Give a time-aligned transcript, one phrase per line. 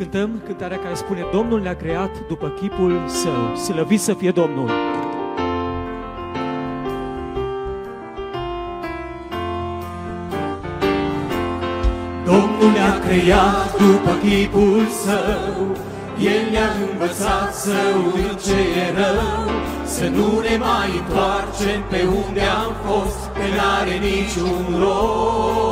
[0.00, 4.70] Cântăm cântarea care spune Domnul ne-a creat după chipul său, slăvit să fie Domnul.
[12.24, 15.76] Domnul ne-a creat după chipul său,
[16.18, 17.74] El ne-a învățat să
[18.14, 19.50] uităm ce e rău,
[19.96, 25.70] să nu ne mai întoarcem pe unde am fost, că n-are niciun rost.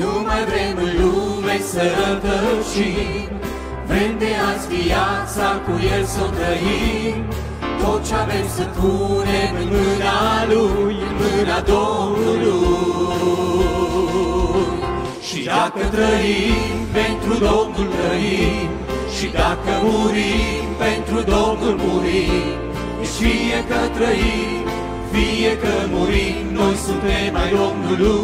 [0.00, 3.28] Nu mai vrem în lume să rătăcim,
[3.86, 7.18] vrem de azi viața cu El să o trăim,
[7.82, 10.20] tot ce avem să punem în mâna
[10.52, 12.60] Lui, în mâna Domnului.
[15.26, 18.68] Și dacă trăim, pentru Domnul trăim,
[19.20, 22.48] și dacă murim, pentru Domnul murim.
[22.98, 24.64] Deci fie că trăim,
[25.12, 28.20] fie că murim, noi suntem ai Domnului.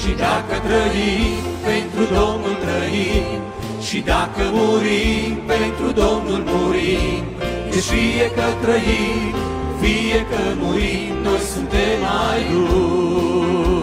[0.00, 3.40] Și dacă trăim, pentru Domnul trăim,
[3.86, 7.24] și dacă murim, pentru Domnul murim.
[7.70, 9.34] Deci fie că trăim,
[9.80, 13.73] fie că murim, noi suntem ai Lui.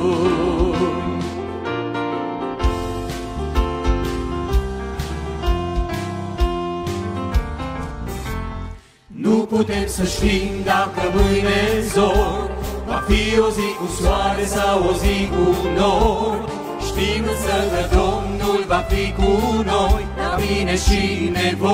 [9.55, 11.61] Putem să știm dacă mâine
[11.93, 12.49] zor
[12.87, 15.45] Va fi o zi cu soare sau o zi cu
[15.77, 16.43] nori.
[16.87, 19.31] Știm însă că Domnul va fi cu
[19.71, 21.01] noi La bine și
[21.37, 21.69] nevoi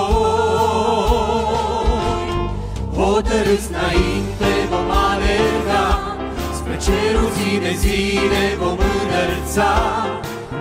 [2.97, 5.88] Hotărâți înainte vom alerga
[6.58, 9.73] Spre cerul zi de zile vom înălța.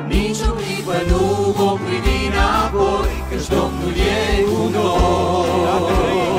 [0.09, 1.25] Nici o clipă nu
[1.59, 6.36] vom privi înapoi Căci Domnul e cu noi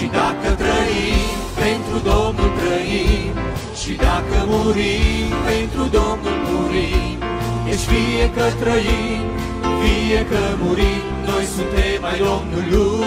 [0.00, 1.30] Și dacă trăim,
[1.62, 3.32] pentru Domnul trăim.
[3.80, 7.18] Și dacă murim, pentru Domnul murim.
[7.66, 9.22] Deci fie că trăim,
[9.80, 13.04] fie că murim Noi suntem ai Domnului.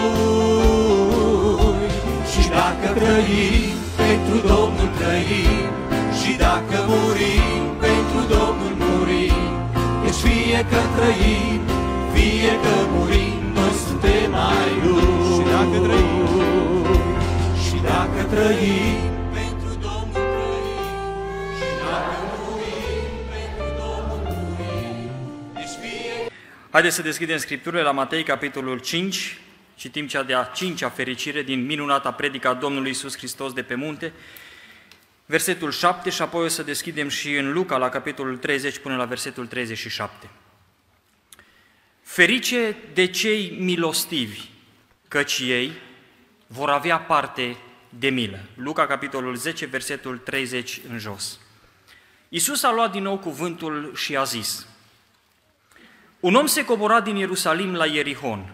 [2.32, 5.64] Și dacă trăim, pentru Domnul trăim.
[6.18, 9.44] Și dacă murim, pentru Domnul murim.
[10.02, 11.60] Deci fie că trăim,
[12.12, 16.53] fie că murim Noi suntem ai Lui Și dacă trăim,
[18.24, 26.32] și dacă trăim pentru Domnul trăim Și dacă murim, pentru Domnul murim Deci fie
[26.70, 29.38] Haideți să deschidem Scripturile la Matei, capitolul 5,
[29.74, 34.12] citim cea de-a cincea fericire din minunata predica a Domnului Isus Hristos de pe munte,
[35.26, 39.04] versetul 7 și apoi o să deschidem și în Luca la capitolul 30 până la
[39.04, 40.30] versetul 37.
[42.02, 44.40] Ferice de cei milostivi,
[45.08, 45.72] căci ei
[46.46, 47.56] vor avea parte
[47.98, 48.38] de milă.
[48.54, 51.38] Luca, capitolul 10, versetul 30 în jos.
[52.28, 54.66] Iisus a luat din nou cuvântul și a zis,
[56.20, 58.52] Un om se cobora din Ierusalim la Ierihon.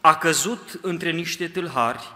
[0.00, 2.12] A căzut între niște tâlhari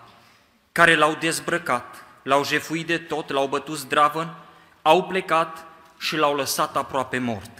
[0.72, 4.34] care l-au dezbrăcat, l-au jefuit de tot, l-au bătut zdravăn,
[4.82, 5.66] au plecat
[5.98, 7.50] și l-au lăsat aproape mort.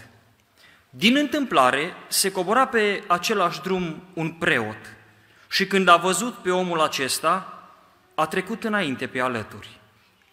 [0.89, 4.95] Din întâmplare, se cobora pe același drum un preot
[5.49, 7.50] și când a văzut pe omul acesta,
[8.21, 9.79] a trecut înainte pe alături.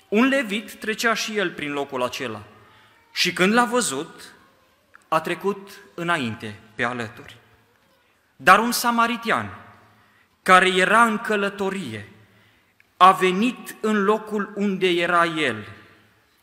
[0.08, 2.42] Un levit trecea și el prin locul acela
[3.12, 4.34] și când l-a văzut,
[5.08, 7.36] a trecut înainte pe alături.
[8.36, 9.58] Dar un samaritian,
[10.42, 12.08] care era în călătorie,
[12.96, 15.68] a venit în locul unde era el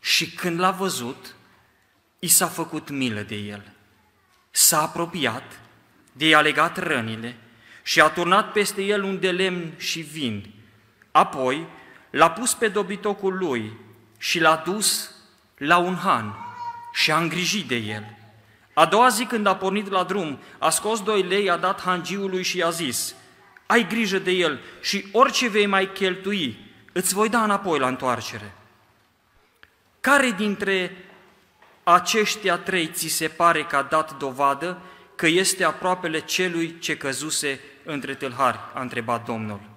[0.00, 1.34] și când l-a văzut,
[2.18, 3.72] i s-a făcut milă de el.
[4.50, 5.60] S-a apropiat,
[6.12, 7.36] de i-a legat rănile
[7.82, 10.55] și a turnat peste el un de lemn și vin.
[11.16, 11.66] Apoi
[12.10, 13.72] l-a pus pe dobitocul lui
[14.18, 15.10] și l-a dus
[15.56, 16.34] la un han
[16.92, 18.16] și a îngrijit de el.
[18.74, 22.42] A doua zi când a pornit la drum, a scos doi lei, a dat hangiului
[22.42, 23.14] și i-a zis,
[23.66, 26.58] ai grijă de el și orice vei mai cheltui,
[26.92, 28.54] îți voi da înapoi la întoarcere.
[30.00, 30.96] Care dintre
[31.82, 34.78] aceștia trei ți se pare că a dat dovadă
[35.14, 38.58] că este aproapele celui ce căzuse între tâlhari?
[38.74, 39.74] A întrebat Domnul.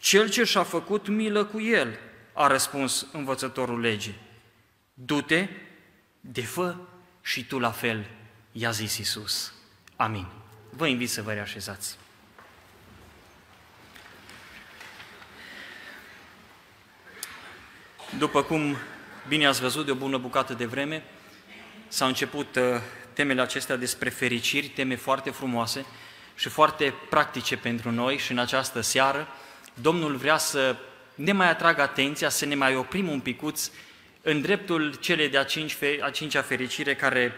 [0.00, 1.98] Cel ce și-a făcut milă cu el,
[2.32, 4.18] a răspuns învățătorul legii.
[4.94, 5.48] Du-te,
[6.20, 6.88] defă
[7.22, 8.06] și tu la fel,
[8.52, 9.52] i-a zis Iisus.
[9.96, 10.26] Amin.
[10.70, 11.98] Vă invit să vă reașezați.
[18.18, 18.76] După cum
[19.28, 21.04] bine ați văzut de o bună bucată de vreme,
[21.88, 22.62] s-au început uh,
[23.12, 25.84] temele acestea despre fericiri, teme foarte frumoase
[26.34, 29.28] și foarte practice pentru noi și în această seară
[29.74, 30.76] Domnul vrea să
[31.14, 33.70] ne mai atragă atenția, să ne mai oprim un picuț
[34.22, 37.32] în dreptul cele de-a cinci, a cincea fericire care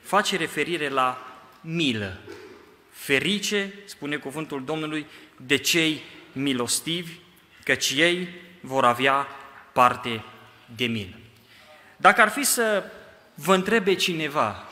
[0.00, 2.20] face referire la milă.
[2.90, 5.06] Ferice, spune cuvântul Domnului,
[5.36, 6.02] de cei
[6.32, 7.12] milostivi,
[7.64, 8.28] căci ei
[8.60, 9.26] vor avea
[9.72, 10.24] parte
[10.76, 11.16] de milă.
[11.96, 12.84] Dacă ar fi să
[13.34, 14.68] vă întrebe cineva,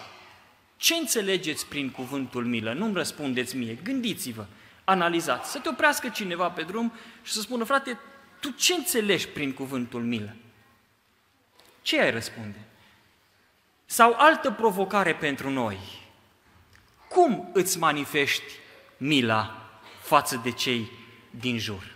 [0.77, 2.73] ce înțelegeți prin cuvântul milă?
[2.73, 4.47] Nu-mi răspundeți mie, gândiți-vă,
[4.87, 5.51] analizați.
[5.51, 6.93] Să te oprească cineva pe drum
[7.23, 7.99] și să spună, frate,
[8.41, 10.37] tu ce înțelegi prin cuvântul milă?
[11.83, 12.59] Ce ai răspunde?
[13.85, 15.79] Sau altă provocare pentru noi.
[17.09, 18.53] Cum îți manifesti
[18.97, 19.71] mila
[20.03, 20.91] față de cei
[21.31, 21.95] din jur?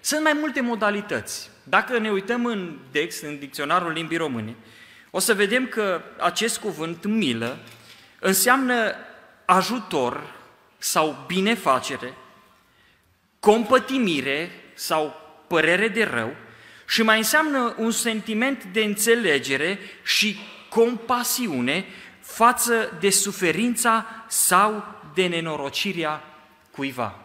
[0.00, 1.50] Sunt mai multe modalități.
[1.62, 4.56] Dacă ne uităm în text, în dicționarul limbii române,
[5.10, 7.58] o să vedem că acest cuvânt, milă,
[8.20, 8.94] înseamnă
[9.44, 10.34] ajutor
[10.84, 12.14] sau binefacere,
[13.40, 15.14] compătimire sau
[15.46, 16.36] părere de rău
[16.86, 20.36] și mai înseamnă un sentiment de înțelegere și
[20.68, 21.84] compasiune
[22.20, 24.84] față de suferința sau
[25.14, 26.22] de nenorocirea
[26.70, 27.20] cuiva.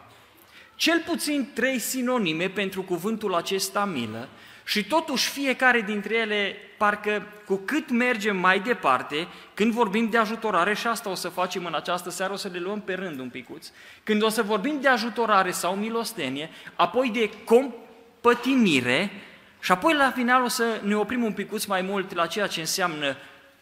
[0.75, 4.29] Cel puțin trei sinonime pentru cuvântul acesta milă
[4.69, 10.73] și totuși fiecare dintre ele, parcă cu cât mergem mai departe, când vorbim de ajutorare,
[10.73, 13.29] și asta o să facem în această seară, o să le luăm pe rând un
[13.29, 13.67] picuț,
[14.03, 19.11] când o să vorbim de ajutorare sau milostenie, apoi de compătimire
[19.59, 22.59] și apoi la final o să ne oprim un picuț mai mult la ceea ce
[22.59, 23.15] înseamnă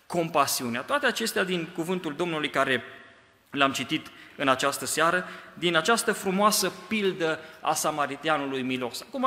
[0.06, 0.82] compasiunea.
[0.82, 2.84] Toate acestea din cuvântul Domnului care
[3.50, 9.02] l-am citit în această seară, din această frumoasă pildă a samaritianului milos.
[9.02, 9.26] Acum,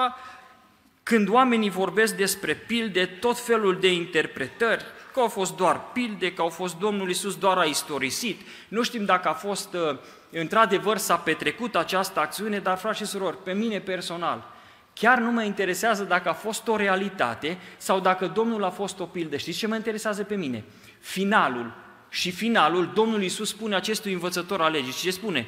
[1.10, 6.42] când oamenii vorbesc despre pilde, tot felul de interpretări, că au fost doar pilde, că
[6.42, 9.98] au fost Domnul Isus doar a istorisit, nu știm dacă a fost, uh,
[10.30, 14.50] într-adevăr, s-a petrecut această acțiune, dar, frați și surori, pe mine personal,
[14.94, 19.04] chiar nu mă interesează dacă a fost o realitate sau dacă Domnul a fost o
[19.04, 19.36] pildă.
[19.36, 20.64] Știți ce mă interesează pe mine?
[21.00, 21.72] Finalul.
[22.08, 24.92] Și finalul, Domnul Isus spune acestui învățător al legii.
[24.92, 25.46] Și ce spune?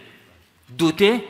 [0.76, 1.20] Du-te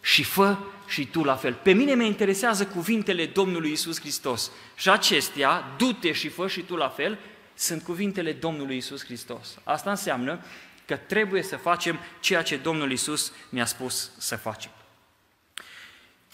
[0.00, 0.56] și fă
[0.90, 1.54] și tu la fel.
[1.62, 4.50] Pe mine mă interesează cuvintele Domnului Isus Hristos.
[4.74, 7.18] Și acestea, du-te și fă și tu la fel,
[7.54, 9.58] sunt cuvintele Domnului Isus Hristos.
[9.64, 10.44] Asta înseamnă
[10.86, 14.70] că trebuie să facem ceea ce Domnul Isus ne-a spus să facem.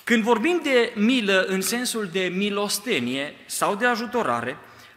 [0.05, 4.57] Când vorbim de milă în sensul de milostenie sau de ajutorare,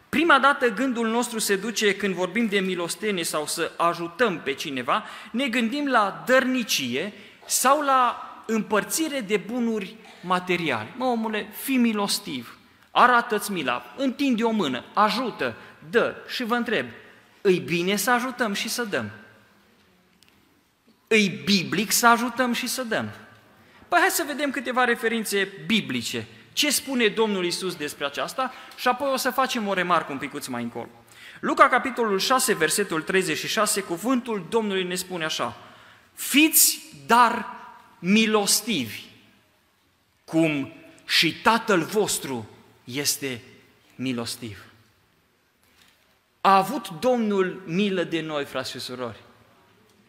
[0.09, 5.03] prima dată gândul nostru se duce când vorbim de milostenie sau să ajutăm pe cineva,
[5.31, 7.13] ne gândim la dărnicie
[7.45, 10.93] sau la împărțire de bunuri materiale.
[10.97, 12.57] Mă, omule, fi milostiv,
[12.91, 15.55] arată-ți mila, întinde o mână, ajută,
[15.89, 16.15] dă.
[16.27, 16.85] Și vă întreb,
[17.41, 19.09] îi bine să ajutăm și să dăm?
[21.07, 23.09] Îi biblic să ajutăm și să dăm?
[23.87, 26.27] Păi hai să vedem câteva referințe biblice.
[26.53, 30.47] Ce spune Domnul Isus despre aceasta și apoi o să facem o remarcă un picuț
[30.47, 30.89] mai încolo.
[31.39, 35.57] Luca, capitolul 6, versetul 36, cuvântul Domnului ne spune așa,
[36.13, 37.58] Fiți dar
[37.99, 39.01] milostivi,
[40.25, 40.73] cum
[41.05, 42.49] și Tatăl vostru
[42.83, 43.41] este
[43.95, 44.63] milostiv.
[46.41, 49.19] A avut Domnul milă de noi, frați și surori.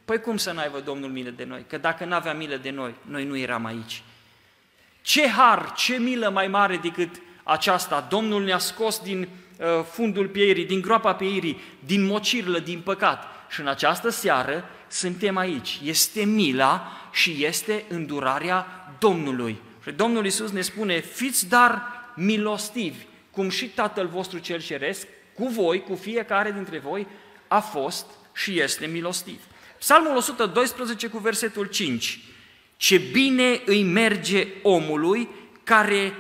[0.05, 1.65] Păi cum să n-aibă Domnul milă de noi?
[1.69, 4.03] Că dacă n-avea milă de noi, noi nu eram aici.
[5.03, 8.07] Ce har, ce milă mai mare decât aceasta?
[8.11, 9.29] Domnul ne-a scos din uh,
[9.93, 13.25] fundul pieirii, din groapa pieirii, din mocirlă, din păcat.
[13.49, 15.81] Și în această seară suntem aici.
[15.85, 18.67] Este mila și este îndurarea
[18.99, 19.59] Domnului.
[19.83, 21.83] Și Domnul Iisus ne spune, fiți dar
[22.17, 27.07] milostivi, cum și Tatăl vostru cel ceresc, cu voi, cu fiecare dintre voi,
[27.49, 29.41] a fost și este milostiv.
[29.79, 32.21] Psalmul 112 cu versetul 5.
[32.77, 35.29] Ce bine îi merge omului
[35.65, 36.13] care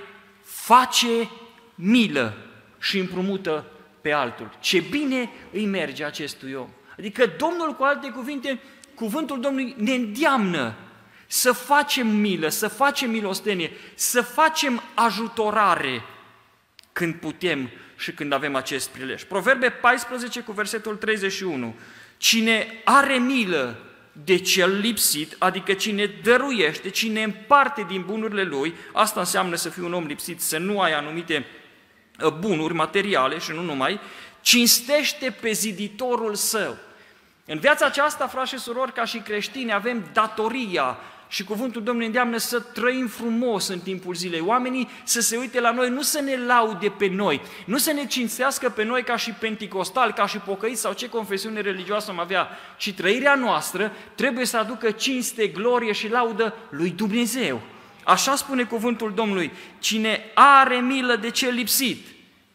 [0.43, 1.31] face
[1.75, 2.50] milă
[2.81, 3.67] și împrumută
[4.01, 4.57] pe altul.
[4.61, 6.69] Ce bine îi merge acestui om.
[6.99, 8.61] Adică Domnul, cu alte cuvinte,
[8.95, 10.75] cuvântul Domnului ne îndeamnă
[11.27, 16.03] să facem milă, să facem milostenie, să facem ajutorare
[16.93, 19.23] când putem și când avem acest prilej.
[19.23, 21.75] Proverbe 14 cu versetul 31.
[22.17, 23.77] Cine are milă
[24.25, 29.83] de cel lipsit, adică cine dăruiește, cine împarte din bunurile lui, asta înseamnă să fii
[29.83, 31.43] un om lipsit, să nu ai anumite ă,
[32.29, 34.00] bunuri materiale și nu numai,
[34.41, 36.77] cinstește pe ziditorul său.
[37.47, 40.99] În viața aceasta, frați și surori, ca și creștini, avem datoria
[41.29, 44.41] și cuvântul Domnului îndeamnă să trăim frumos în timpul zilei.
[44.41, 48.07] Oamenii să se uite la noi, nu să ne laude pe noi, nu să ne
[48.07, 52.49] cinstească pe noi ca și penticostali, ca și pocăiți sau ce confesiune religioasă am avea,
[52.77, 57.61] ci trăirea noastră trebuie să aducă cinste, glorie și laudă lui Dumnezeu.
[58.11, 62.07] Așa spune cuvântul Domnului, cine are milă de cel lipsit,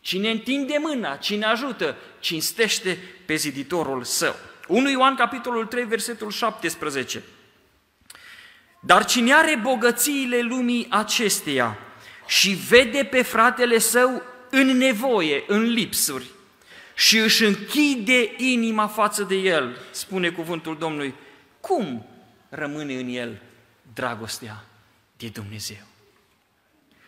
[0.06, 4.36] Cine întinde mâna, cine ajută, cinstește pe ziditorul său.
[4.68, 7.24] 1 Ioan, capitolul 3, versetul 17.
[8.80, 11.78] Dar cine are bogățiile lumii acesteia
[12.28, 16.26] și vede pe fratele său în nevoie, în lipsuri,
[16.96, 21.14] și își închide inima față de el, spune cuvântul Domnului,
[21.60, 22.06] cum
[22.50, 23.42] rămâne în el
[23.94, 24.64] dragostea
[25.18, 25.84] de Dumnezeu?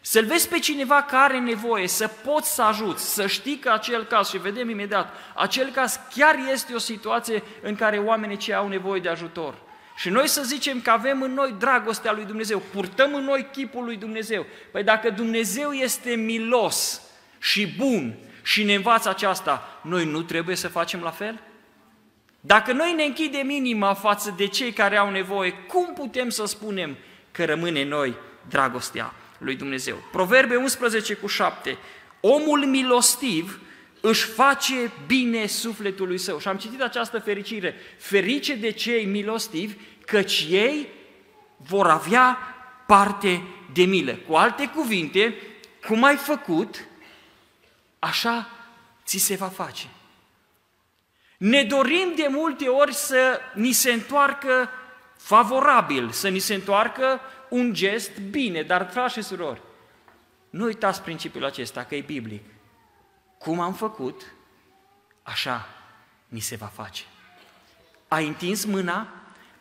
[0.01, 4.03] Să-l vezi pe cineva care are nevoie, să poți să ajuți, să știi că acel
[4.03, 8.67] caz, și vedem imediat, acel caz chiar este o situație în care oamenii ce au
[8.67, 9.55] nevoie de ajutor.
[9.97, 13.83] Și noi să zicem că avem în noi dragostea lui Dumnezeu, purtăm în noi chipul
[13.83, 14.45] lui Dumnezeu.
[14.71, 17.01] Păi dacă Dumnezeu este milos
[17.39, 21.39] și bun și ne învață aceasta, noi nu trebuie să facem la fel?
[22.39, 26.97] Dacă noi ne închidem inima față de cei care au nevoie, cum putem să spunem
[27.37, 28.15] că rămâne în noi
[28.49, 30.03] dragostea lui Dumnezeu?
[30.11, 31.77] Proverbe 11 cu 7.
[32.19, 33.59] Omul milostiv
[34.01, 36.39] își face bine sufletului său.
[36.39, 37.75] Și am citit această fericire.
[37.97, 39.73] Ferice de cei milostivi,
[40.05, 40.87] căci ei
[41.57, 42.37] vor avea
[42.87, 44.13] parte de milă.
[44.27, 45.35] Cu alte cuvinte,
[45.87, 46.85] cum ai făcut,
[47.99, 48.49] așa
[49.05, 49.87] ți se va face.
[51.37, 54.69] Ne dorim de multe ori să ni se întoarcă
[55.27, 57.19] favorabil, să ni se întoarcă
[57.49, 59.61] un gest bine, dar, frați și surori,
[60.49, 62.43] nu uitați principiul acesta, că e biblic.
[63.37, 64.21] Cum am făcut,
[65.23, 65.67] așa
[66.27, 67.03] ni se va face.
[68.07, 69.07] Ai întins mâna,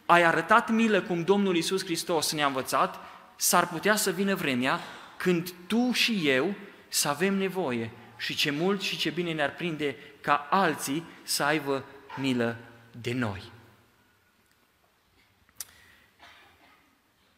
[0.07, 2.99] ai arătat milă cum Domnul Iisus Hristos ne-a învățat,
[3.37, 4.81] s-ar putea să vină vremea
[5.17, 6.55] când tu și eu
[6.89, 11.85] să avem nevoie și ce mult și ce bine ne-ar prinde ca alții să aibă
[12.17, 12.57] milă
[13.01, 13.55] de noi.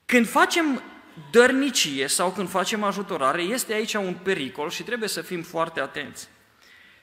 [0.09, 0.83] Când facem
[1.31, 6.29] dărnicie sau când facem ajutorare, este aici un pericol și trebuie să fim foarte atenți.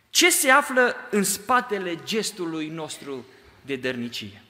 [0.10, 3.26] Ce se află în spatele gestului nostru
[3.62, 4.42] de dărnicie?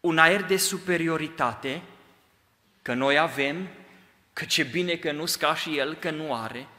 [0.00, 1.82] Un aer de superioritate,
[2.82, 3.68] că noi avem,
[4.32, 6.66] că ce bine că nu ca și el, că nu are–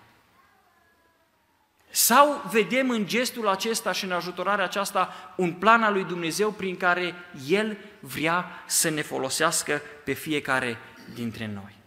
[1.89, 6.77] sau vedem în gestul acesta și în ajutorarea aceasta un plan al lui Dumnezeu prin
[6.77, 7.13] care
[7.47, 10.77] El vrea să ne folosească pe fiecare
[11.13, 11.77] dintre noi.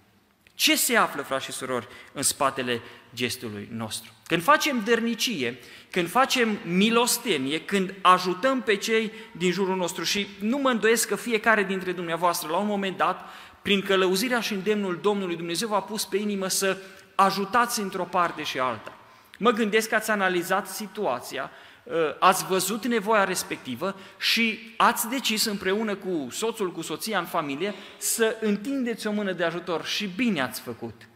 [0.54, 2.80] Ce se află, frați și surori, în spatele
[3.14, 4.11] gestului nostru?
[4.26, 5.59] Când facem dărnicie,
[5.90, 11.16] când facem milostenie, când ajutăm pe cei din jurul nostru și nu mă îndoiesc că
[11.16, 13.28] fiecare dintre dumneavoastră, la un moment dat,
[13.62, 16.76] prin călăuzirea și îndemnul Domnului Dumnezeu v-a pus pe inimă să
[17.14, 18.97] ajutați într-o parte și alta.
[19.43, 21.51] Mă gândesc că ați analizat situația,
[21.83, 27.75] uh, ați văzut nevoia respectivă și ați decis împreună cu soțul, cu soția în familie
[27.99, 31.09] să întindeți o mână de ajutor și bine ați făcut.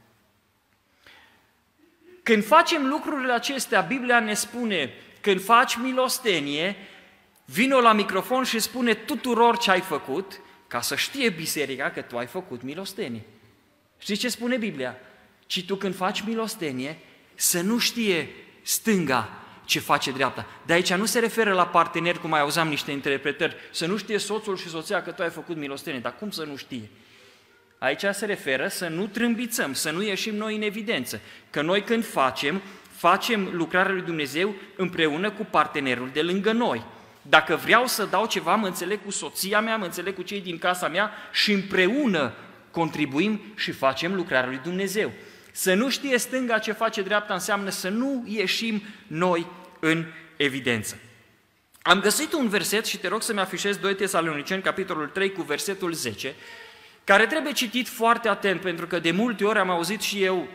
[2.23, 6.77] Când facem lucrurile acestea, Biblia ne spune, când faci milostenie,
[7.45, 12.19] vino la microfon și spune tuturor ce ai făcut, ca să știe biserica că tu
[12.19, 13.23] ai făcut milostenie.
[13.99, 14.97] Știți ce spune Biblia?
[15.47, 16.99] Ci tu când faci milostenie,
[17.37, 18.29] să nu știe
[18.63, 19.29] stânga
[19.65, 20.47] ce face dreapta.
[20.67, 24.19] De aici nu se referă la parteneri, cum mai auzam niște interpretări, să nu știe
[24.19, 26.91] soțul și soția că tu ai făcut milostenie, dar cum să nu știe?
[27.79, 32.05] Aici se referă să nu trâmbițăm, să nu ieșim noi în evidență, că noi când
[32.07, 36.85] facem, facem lucrarea lui Dumnezeu împreună cu partenerul de lângă noi.
[37.23, 40.59] Dacă vreau să dau ceva, mă înțeleg cu soția mea, mă înțeleg cu cei din
[40.59, 42.33] casa mea și împreună
[42.71, 45.13] contribuim și facem lucrarea lui Dumnezeu.
[45.57, 49.47] Să nu știe stânga ce face dreapta înseamnă să nu ieșim noi
[49.81, 50.05] în
[50.37, 50.99] evidență.
[51.83, 55.93] Am găsit un verset și te rog să-mi afișez 2 Tesaloniceni, capitolul 3, cu versetul
[55.93, 56.35] 10,
[57.05, 60.49] care trebuie citit foarte atent, pentru că de multe ori am auzit și eu,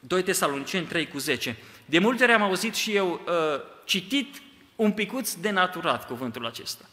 [0.00, 4.42] 2 Tesaloniceni 3 cu 10, de multe ori am auzit și eu uh, citit
[4.76, 6.84] un picuț denaturat cuvântul acesta.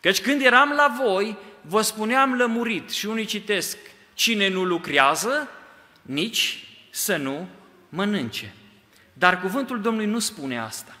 [0.00, 3.76] Căci când eram la voi, vă spuneam lămurit și unii citesc,
[4.14, 5.48] cine nu lucrează,
[6.02, 7.48] nici să nu
[7.88, 8.54] mănânce.
[9.12, 10.96] Dar cuvântul Domnului nu spune asta.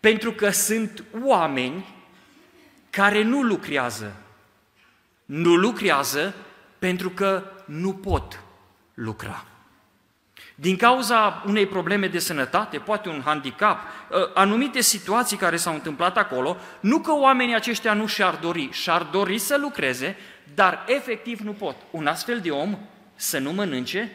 [0.00, 1.94] Pentru că sunt oameni
[2.90, 4.16] care nu lucrează.
[5.24, 6.34] Nu lucrează
[6.78, 8.42] pentru că nu pot
[8.94, 9.44] lucra.
[10.54, 16.16] Din cauza unei probleme de sănătate, poate un handicap, ă, anumite situații care s-au întâmplat
[16.16, 20.16] acolo, nu că oamenii aceștia nu și-ar dori, și-ar dori să lucreze,
[20.54, 21.76] dar efectiv nu pot.
[21.90, 22.78] Un astfel de om
[23.24, 24.12] să nu mănânce,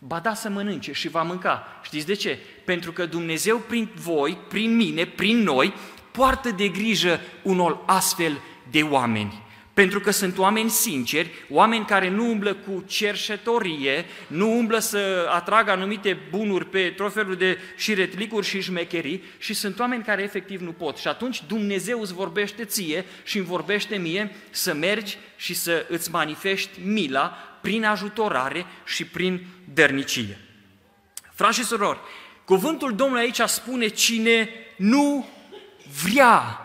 [0.00, 1.80] ba da să mănânce și va mânca.
[1.82, 2.38] Știți de ce?
[2.64, 5.74] Pentru că Dumnezeu prin voi, prin mine, prin noi,
[6.10, 8.40] poartă de grijă unor astfel
[8.70, 9.46] de oameni.
[9.74, 15.70] Pentru că sunt oameni sinceri, oameni care nu umblă cu cerșetorie, nu umblă să atragă
[15.70, 20.72] anumite bunuri pe tot felul de șiretlicuri și șmecherii și sunt oameni care efectiv nu
[20.72, 20.96] pot.
[20.96, 26.10] Și atunci Dumnezeu îți vorbește ție și îmi vorbește mie să mergi și să îți
[26.10, 30.38] manifesti mila prin ajutorare și prin dărnicie.
[31.34, 32.00] Frați și surori,
[32.44, 35.28] cuvântul Domnului aici spune cine nu
[36.02, 36.60] vrea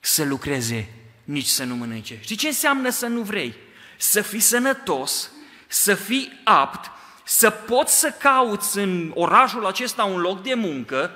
[0.00, 0.94] să lucreze,
[1.24, 2.18] nici să nu mănânce.
[2.20, 3.54] Știi ce înseamnă să nu vrei?
[3.96, 5.30] Să fii sănătos,
[5.66, 6.90] să fii apt,
[7.24, 11.10] să poți să cauți în orașul acesta un loc de muncă,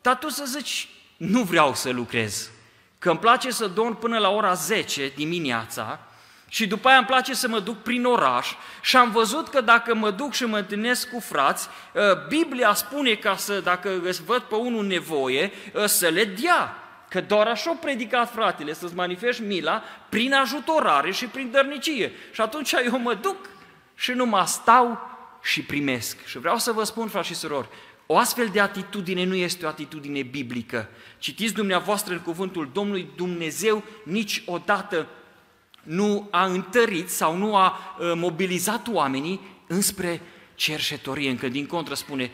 [0.00, 2.50] dar tu să zici, nu vreau să lucrez,
[2.98, 6.00] că îmi place să dorm până la ora 10 dimineața,
[6.54, 9.94] și după aia îmi place să mă duc prin oraș și am văzut că dacă
[9.94, 14.38] mă duc și mă întâlnesc cu frați, ă, Biblia spune ca să, dacă îți văd
[14.40, 16.76] pe unul nevoie, ă, să le dea.
[17.08, 22.12] Că doar așa au predicat fratele, să-ți manifesti mila prin ajutorare și prin dărnicie.
[22.32, 23.36] Și atunci eu mă duc
[23.94, 25.10] și nu mă stau
[25.42, 26.26] și primesc.
[26.26, 27.68] Și vreau să vă spun, frați și surori,
[28.06, 30.88] o astfel de atitudine nu este o atitudine biblică.
[31.18, 35.06] Citiți dumneavoastră în cuvântul Domnului Dumnezeu niciodată
[35.84, 40.20] nu a întărit sau nu a uh, mobilizat oamenii înspre
[40.54, 42.30] cerșetorie, încă din contră spune,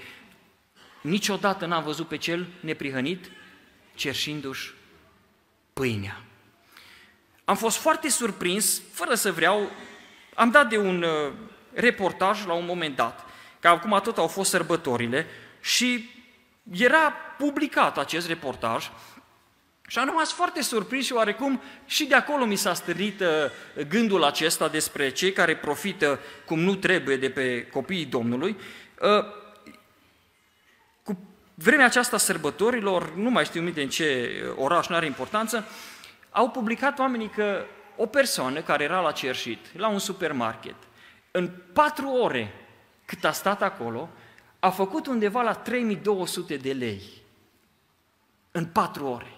[1.01, 3.31] niciodată n-am văzut pe cel neprihănit
[3.95, 4.73] cerșindu-și
[5.73, 6.21] pâinea.
[7.45, 9.71] Am fost foarte surprins, fără să vreau,
[10.35, 11.33] am dat de un uh,
[11.73, 13.25] reportaj la un moment dat,
[13.61, 15.27] că acum tot au fost sărbătorile
[15.61, 16.11] și
[16.71, 18.91] era publicat acest reportaj
[19.91, 23.27] și am rămas foarte surprins și oarecum și de acolo mi s-a stârnit uh,
[23.89, 28.57] gândul acesta despre cei care profită cum nu trebuie de pe copiii Domnului.
[29.01, 29.25] Uh,
[31.03, 31.19] cu
[31.55, 35.65] vremea aceasta sărbătorilor, nu mai știu minte în ce oraș, nu are importanță,
[36.31, 37.65] au publicat oamenii că
[37.97, 40.77] o persoană care era la cerșit, la un supermarket,
[41.31, 42.55] în patru ore
[43.05, 44.09] cât a stat acolo,
[44.59, 47.03] a făcut undeva la 3200 de lei.
[48.51, 49.35] În patru ore.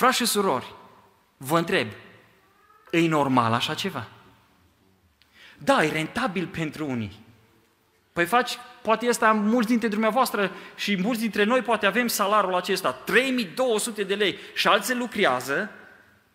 [0.00, 0.74] Frați și surori,
[1.36, 1.88] vă întreb,
[2.90, 4.08] e normal așa ceva?
[5.58, 7.24] Da, e rentabil pentru unii.
[8.12, 12.92] Păi faci, poate este mulți dintre dumneavoastră și mulți dintre noi poate avem salariul acesta,
[12.92, 15.70] 3200 de lei și alții lucrează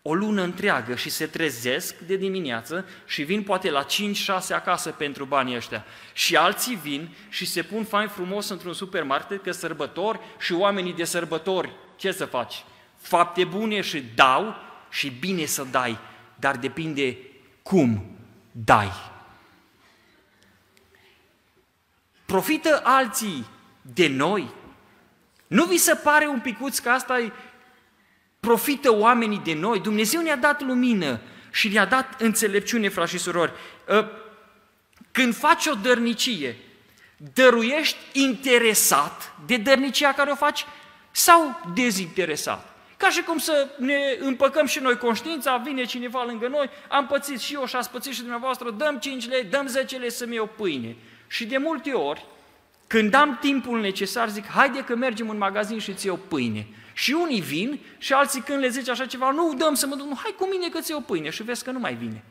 [0.02, 3.86] o lună întreagă și se trezesc de dimineață și vin poate la 5-6
[4.52, 5.84] acasă pentru banii ăștia.
[6.12, 11.04] Și alții vin și se pun fain frumos într-un supermarket că sărbători și oamenii de
[11.04, 12.64] sărbători, ce să faci?
[12.96, 14.54] Fapte bune și dau
[14.90, 15.98] și bine să dai,
[16.34, 17.16] dar depinde
[17.62, 18.04] cum
[18.52, 18.92] dai.
[22.26, 23.46] Profită alții
[23.82, 24.50] de noi?
[25.46, 27.32] Nu vi se pare un picuț că asta e
[28.40, 29.80] profită oamenii de noi?
[29.80, 33.52] Dumnezeu ne-a dat lumină și ne-a dat înțelepciune, frați și surori.
[33.88, 34.10] Ă,
[35.12, 36.56] când faci o dărnicie,
[37.16, 40.64] dăruiești interesat de dărnicia care o faci
[41.10, 42.75] sau dezinteresat?
[42.96, 47.40] Ca și cum să ne împăcăm și noi conștiința, vine cineva lângă noi, am pățit
[47.40, 50.50] și eu și ați pățit și dumneavoastră, dăm 5 lei, dăm 10 lei să-mi iau
[50.56, 50.96] pâine.
[51.26, 52.26] Și de multe ori,
[52.86, 56.66] când am timpul necesar, zic, haide că mergem în magazin și ți iau pâine.
[56.92, 60.06] Și unii vin și alții când le zice așa ceva, nu dăm să mă duc,
[60.06, 62.24] nu, hai cu mine că ți iau pâine și vezi că nu mai vine.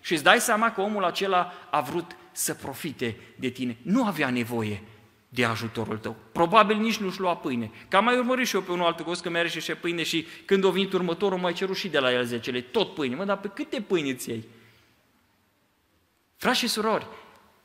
[0.00, 3.76] Și îți dai seama că omul acela a vrut să profite de tine.
[3.82, 4.82] Nu avea nevoie
[5.32, 6.16] de ajutorul tău.
[6.32, 7.70] Probabil nici nu-și lua pâine.
[7.88, 10.26] Că am mai urmărit și eu pe unul altul gos că merge și pâine și
[10.44, 13.14] când o venit următorul, mai cerut și de la el zecele, tot pâine.
[13.14, 14.44] Mă, dar pe câte pâine ți iei?
[16.36, 17.06] Frați și surori,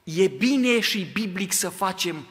[0.03, 2.25] e bine și biblic să facem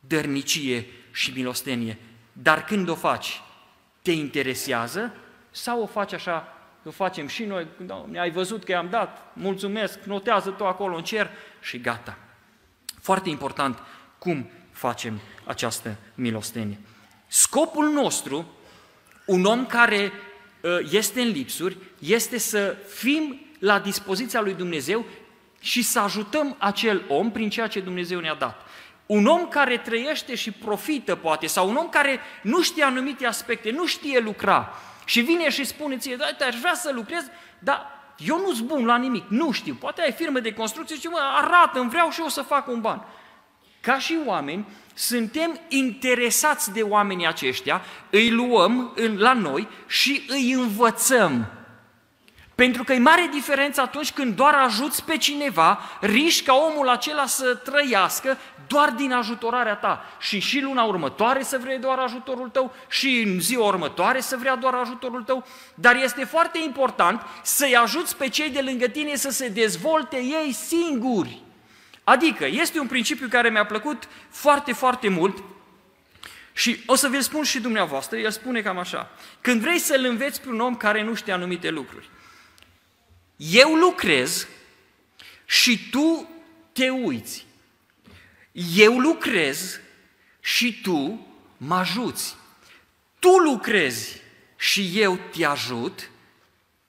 [0.00, 1.98] dărnicie și milostenie,
[2.32, 3.40] dar când o faci,
[4.02, 5.14] te interesează
[5.50, 10.02] sau o faci așa, o facem și noi, da, ai văzut că i-am dat, mulțumesc,
[10.02, 12.18] notează tu acolo în cer și gata.
[13.00, 13.78] Foarte important
[14.20, 16.78] cum facem această milostenie.
[17.26, 18.46] Scopul nostru,
[19.26, 20.12] un om care
[20.60, 25.04] uh, este în lipsuri, este să fim la dispoziția lui Dumnezeu
[25.60, 28.66] și să ajutăm acel om prin ceea ce Dumnezeu ne-a dat.
[29.06, 33.70] Un om care trăiește și profită, poate, sau un om care nu știe anumite aspecte,
[33.70, 37.24] nu știe lucra și vine și spune ție, da, aș vrea să lucrez,
[37.58, 41.18] dar eu nu-s bun la nimic, nu știu, poate ai firmă de construcție și mă,
[41.34, 43.04] arată, îmi vreau și eu să fac un ban.
[43.80, 50.52] Ca și oameni, suntem interesați de oamenii aceștia, îi luăm în, la noi și îi
[50.52, 51.50] învățăm.
[52.54, 57.26] Pentru că e mare diferență atunci când doar ajuți pe cineva, riști ca omul acela
[57.26, 60.04] să trăiască doar din ajutorarea ta.
[60.18, 64.56] Și și luna următoare să vrea doar ajutorul tău, și în ziua următoare să vrea
[64.56, 65.44] doar ajutorul tău.
[65.74, 70.52] Dar este foarte important să-i ajuți pe cei de lângă tine să se dezvolte ei
[70.52, 71.42] singuri.
[72.10, 75.42] Adică, este un principiu care mi-a plăcut foarte, foarte mult
[76.52, 79.10] și o să vi-l spun și dumneavoastră, el spune cam așa.
[79.40, 82.10] Când vrei să-l înveți pe un om care nu știe anumite lucruri,
[83.36, 84.46] eu lucrez
[85.44, 86.28] și tu
[86.72, 87.46] te uiți.
[88.74, 89.80] Eu lucrez
[90.40, 92.36] și tu mă ajuți.
[93.18, 94.20] Tu lucrezi
[94.56, 96.10] și eu te ajut,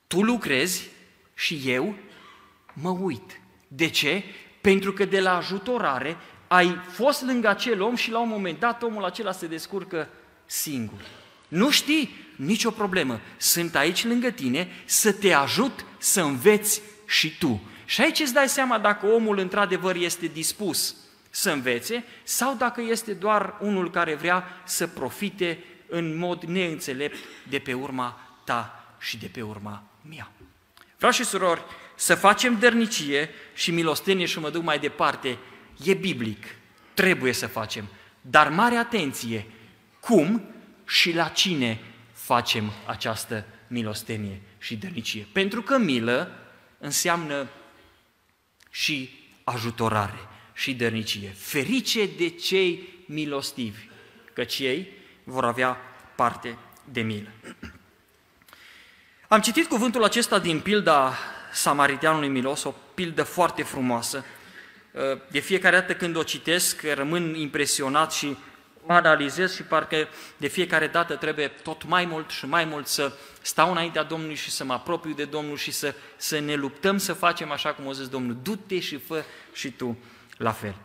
[0.07, 0.89] tu lucrezi
[1.33, 1.95] și eu
[2.73, 3.39] mă uit.
[3.67, 4.23] De ce?
[4.61, 8.83] Pentru că de la ajutorare ai fost lângă acel om și la un moment dat
[8.83, 10.07] omul acela se descurcă
[10.45, 10.99] singur.
[11.47, 12.15] Nu știi?
[12.35, 13.19] Nicio problemă.
[13.37, 17.61] Sunt aici lângă tine să te ajut să înveți și tu.
[17.85, 20.95] Și aici îți dai seama dacă omul într-adevăr este dispus
[21.29, 27.17] să învețe sau dacă este doar unul care vrea să profite în mod neînțelept
[27.49, 30.31] de pe urma ta și de pe urma mea.
[31.01, 31.61] Vreau și surori,
[31.95, 35.37] să facem dărnicie și milostenie și mă duc mai departe,
[35.83, 36.45] e biblic,
[36.93, 37.87] trebuie să facem,
[38.21, 39.45] dar mare atenție,
[39.99, 40.43] cum
[40.85, 41.79] și la cine
[42.13, 45.27] facem această milostenie și dărnicie.
[45.31, 46.31] Pentru că milă
[46.77, 47.47] înseamnă
[48.69, 49.09] și
[49.43, 50.19] ajutorare
[50.53, 51.29] și dărnicie.
[51.29, 53.87] Ferice de cei milostivi,
[54.33, 54.87] căci ei
[55.23, 55.77] vor avea
[56.15, 56.57] parte
[56.91, 57.29] de milă.
[59.31, 61.13] Am citit cuvântul acesta din pilda
[61.53, 64.25] Samariteanului Milos, o pildă foarte frumoasă.
[65.27, 68.37] De fiecare dată când o citesc, rămân impresionat și
[68.87, 73.71] analizez și parcă de fiecare dată trebuie tot mai mult și mai mult să stau
[73.71, 77.51] înaintea Domnului și să mă apropiu de Domnul și să, să ne luptăm să facem
[77.51, 78.37] așa cum o zis Domnul.
[78.41, 79.97] Du-te și fă și tu
[80.37, 80.75] la fel.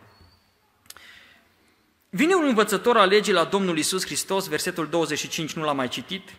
[2.09, 6.29] Vine un învățător al legii la Domnul Isus Hristos, versetul 25, nu l-am mai citit,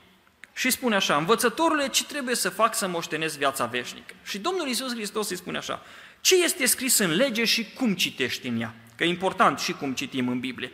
[0.58, 4.14] și spune așa, învățătorule, ce trebuie să fac să moștenesc viața veșnică?
[4.22, 5.82] Și Domnul Isus Hristos îi spune așa,
[6.20, 8.74] ce este scris în lege și cum citești în ea?
[8.96, 10.72] Că e important și cum citim în Biblie.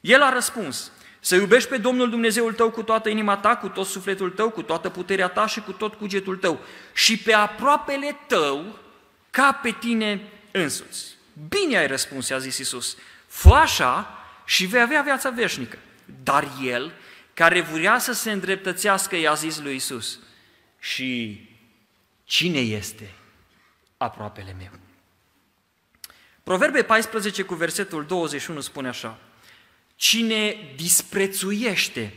[0.00, 3.86] El a răspuns, să iubești pe Domnul Dumnezeul tău cu toată inima ta, cu tot
[3.86, 6.60] sufletul tău, cu toată puterea ta și cu tot cugetul tău
[6.94, 8.78] și pe aproapele tău
[9.30, 11.16] ca pe tine însuți.
[11.48, 12.96] Bine ai răspuns, a zis Isus.
[13.26, 15.78] Fă așa și vei avea viața veșnică.
[16.22, 16.92] Dar el,
[17.34, 20.18] care vrea să se îndreptățească, i-a zis lui Isus.
[20.78, 21.40] Și
[22.24, 23.14] cine este
[23.96, 24.70] aproapele meu?
[26.42, 29.18] Proverbe 14 cu versetul 21 spune așa.
[29.96, 32.14] Cine disprețuiește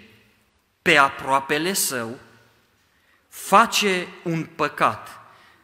[0.82, 2.20] pe aproapele său,
[3.28, 5.10] face un păcat,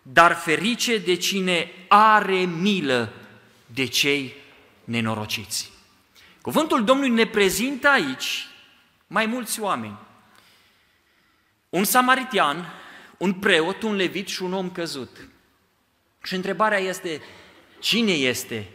[0.02, 3.14] dar ferice de cine are milă
[3.66, 4.34] de cei
[4.84, 5.72] nenorociți.
[6.42, 8.48] Cuvântul Domnului ne prezintă aici
[9.12, 9.98] mai mulți oameni.
[11.70, 12.74] Un samaritian,
[13.18, 15.28] un preot, un levit și un om căzut.
[16.24, 17.22] Și întrebarea este,
[17.80, 18.70] cine este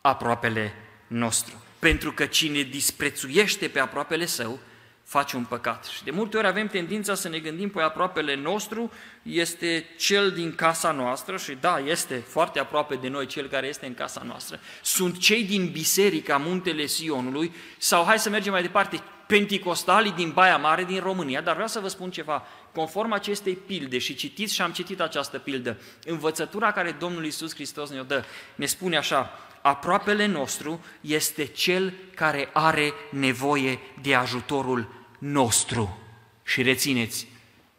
[0.00, 0.74] aproapele
[1.06, 1.62] nostru?
[1.78, 4.58] Pentru că cine disprețuiește pe aproapele său,
[5.02, 5.84] face un păcat.
[5.84, 8.92] Și de multe ori avem tendința să ne gândim, păi aproapele nostru
[9.22, 13.86] este cel din casa noastră și da, este foarte aproape de noi cel care este
[13.86, 14.60] în casa noastră.
[14.82, 20.56] Sunt cei din biserica Muntele Sionului sau, hai să mergem mai departe, penticostalii din Baia
[20.56, 24.62] Mare din România, dar vreau să vă spun ceva, conform acestei pilde și citiți și
[24.62, 30.26] am citit această pildă, învățătura care Domnul Iisus Hristos ne-o dă, ne spune așa, aproapele
[30.26, 35.98] nostru este cel care are nevoie de ajutorul nostru.
[36.42, 37.28] Și rețineți,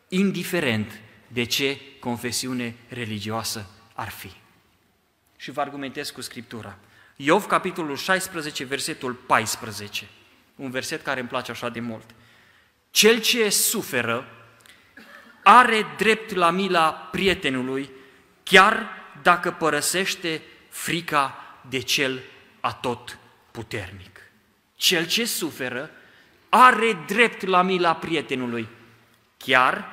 [0.07, 4.31] indiferent de ce confesiune religioasă ar fi.
[5.37, 6.77] Și vă argumentez cu Scriptura.
[7.15, 10.07] Iov, capitolul 16, versetul 14,
[10.55, 12.15] un verset care îmi place așa de mult.
[12.91, 14.27] Cel ce suferă
[15.43, 17.89] are drept la mila prietenului,
[18.43, 18.89] chiar
[19.21, 21.35] dacă părăsește frica
[21.69, 22.21] de cel
[22.59, 23.17] atot
[23.51, 24.19] puternic.
[24.75, 25.89] Cel ce suferă
[26.49, 28.67] are drept la mila prietenului,
[29.37, 29.87] chiar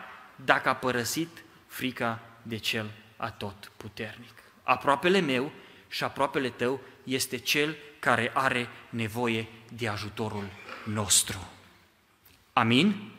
[0.44, 4.34] dacă a părăsit frica de cel atot puternic.
[4.62, 5.52] Aproapele meu
[5.88, 10.44] și aproapele tău este cel care are nevoie de ajutorul
[10.84, 11.48] nostru.
[12.52, 13.10] Amin?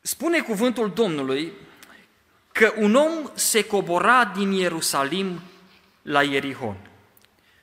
[0.00, 1.52] Spune cuvântul Domnului
[2.52, 5.40] că un om se cobora din Ierusalim
[6.02, 6.76] la Ierihon.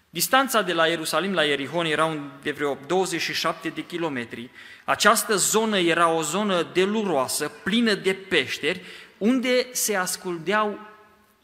[0.09, 4.49] Distanța de la Ierusalim la Ierihon era de vreo 27 de kilometri.
[4.83, 8.81] Această zonă era o zonă deluroasă, plină de peșteri,
[9.17, 10.79] unde se asculdeau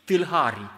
[0.04, 0.70] tâlharii,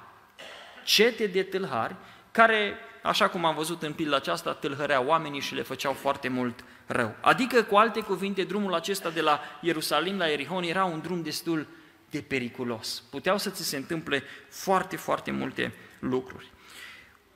[0.83, 1.95] cete de tâlhari,
[2.31, 6.63] care, așa cum am văzut în pilda aceasta, tâlhăreau oamenii și le făceau foarte mult
[6.85, 7.15] rău.
[7.21, 11.67] Adică, cu alte cuvinte, drumul acesta de la Ierusalim la Ierihon era un drum destul
[12.09, 13.03] de periculos.
[13.09, 16.51] Puteau să ți se întâmple foarte, foarte multe lucruri.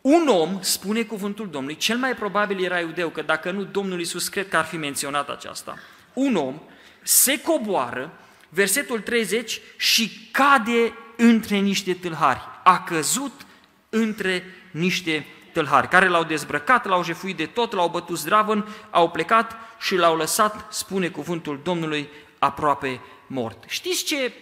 [0.02, 4.28] Un om, spune cuvântul Domnului, cel mai probabil era iudeu, că dacă nu, Domnul Iisus
[4.28, 5.78] cred că ar fi menționat aceasta.
[6.14, 6.62] Un om
[7.02, 8.14] se coboară,
[8.50, 12.42] versetul 30, și cade între niște tâlhari.
[12.68, 13.46] A căzut
[13.90, 19.56] între niște tâlhari, care l-au dezbrăcat, l-au jefuit de tot, l-au bătut zdravăn, au plecat
[19.80, 23.64] și l-au lăsat, spune cuvântul Domnului, aproape mort.
[23.68, 24.34] Știți ce?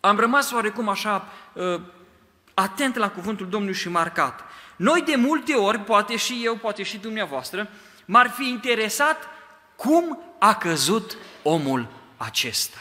[0.00, 1.80] Am rămas oarecum așa uh,
[2.54, 4.44] atent la cuvântul Domnului și marcat.
[4.76, 7.68] Noi de multe ori, poate și eu, poate și dumneavoastră,
[8.04, 9.28] m-ar fi interesat
[9.76, 12.78] cum a căzut omul acesta.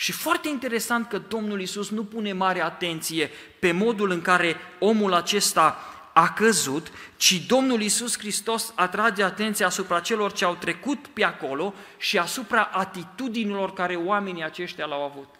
[0.00, 5.12] Și foarte interesant că Domnul Isus nu pune mare atenție pe modul în care omul
[5.12, 5.78] acesta
[6.12, 11.74] a căzut, ci Domnul Isus Hristos atrage atenția asupra celor ce au trecut pe acolo
[11.96, 15.37] și asupra atitudinilor care oamenii aceștia l-au avut.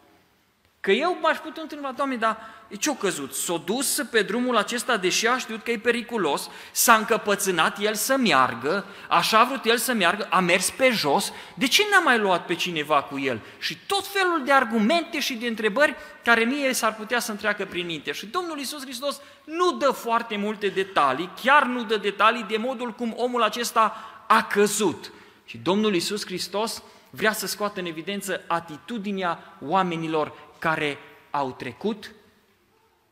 [0.81, 2.37] Că eu m-aș putea întreba, Doamne, dar
[2.79, 3.35] ce-o căzut?
[3.35, 8.17] S-a dus pe drumul acesta, deși a știut că e periculos, s-a încăpățânat el să
[8.17, 12.19] meargă, așa a vrut el să meargă, a mers pe jos, de ce n-a mai
[12.19, 13.41] luat pe cineva cu el?
[13.59, 17.87] Și tot felul de argumente și de întrebări care mie s-ar putea să întreacă prin
[17.87, 18.13] minte.
[18.13, 22.93] Și Domnul Iisus Hristos nu dă foarte multe detalii, chiar nu dă detalii de modul
[22.93, 25.13] cum omul acesta a căzut.
[25.45, 30.99] Și Domnul Iisus Hristos vrea să scoată în evidență atitudinea oamenilor care
[31.31, 32.11] au trecut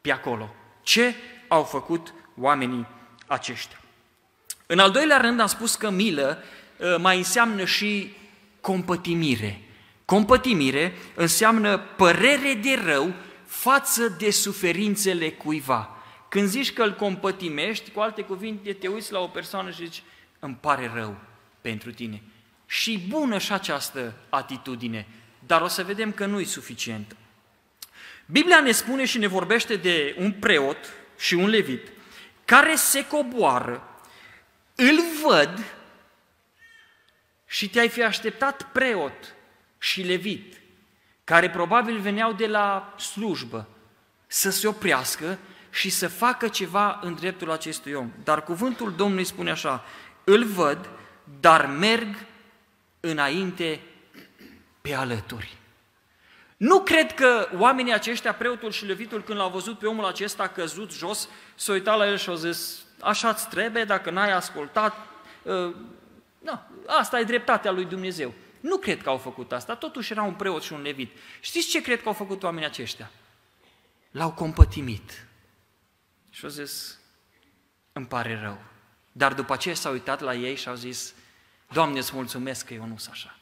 [0.00, 0.54] pe acolo.
[0.82, 1.14] Ce
[1.48, 2.86] au făcut oamenii
[3.26, 3.80] aceștia?
[4.66, 6.42] În al doilea rând am spus că milă
[6.80, 8.14] ă, mai înseamnă și
[8.60, 9.60] compătimire.
[10.04, 15.96] Compătimire înseamnă părere de rău față de suferințele cuiva.
[16.28, 20.02] Când zici că îl compătimești, cu alte cuvinte, te uiți la o persoană și zici,
[20.38, 21.16] îmi pare rău
[21.60, 22.22] pentru tine.
[22.66, 25.06] Și bună și această atitudine,
[25.46, 27.16] dar o să vedem că nu e suficientă.
[28.26, 30.78] Biblia ne spune și ne vorbește de un preot
[31.16, 31.90] și un levit
[32.46, 33.88] care se coboară,
[34.74, 35.64] îl văd
[37.46, 39.34] și te-ai fi așteptat preot
[39.78, 40.60] și levit,
[41.24, 43.68] care probabil veneau de la slujbă,
[44.26, 45.38] să se oprească
[45.70, 48.12] și să facă ceva în dreptul acestui om.
[48.24, 49.84] Dar cuvântul Domnului spune așa,
[50.24, 50.88] îl văd,
[51.40, 52.16] dar merg
[53.00, 53.80] înainte
[54.80, 55.55] pe alături.
[56.56, 60.92] Nu cred că oamenii aceștia, preotul și levitul, când l-au văzut pe omul acesta căzut
[60.92, 64.94] jos, s-au uitat la el și au zis, așa-ți trebuie, dacă n-ai ascultat,
[65.42, 65.74] uh,
[66.38, 68.34] nu, asta e dreptatea lui Dumnezeu.
[68.60, 71.16] Nu cred că au făcut asta, totuși era un preot și un levit.
[71.40, 73.10] Știți ce cred că au făcut oamenii aceștia?
[74.10, 75.26] L-au compătimit.
[76.30, 76.98] Și au zis,
[77.92, 78.58] îmi pare rău.
[79.12, 81.14] Dar după aceea s-au uitat la ei și au zis,
[81.72, 83.38] Doamne, îți mulțumesc că eu nu sunt așa.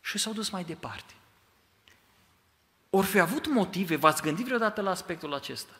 [0.00, 1.12] Și s-au dus mai departe.
[2.90, 5.72] Ori fi avut motive, v-ați gândit vreodată la aspectul acesta?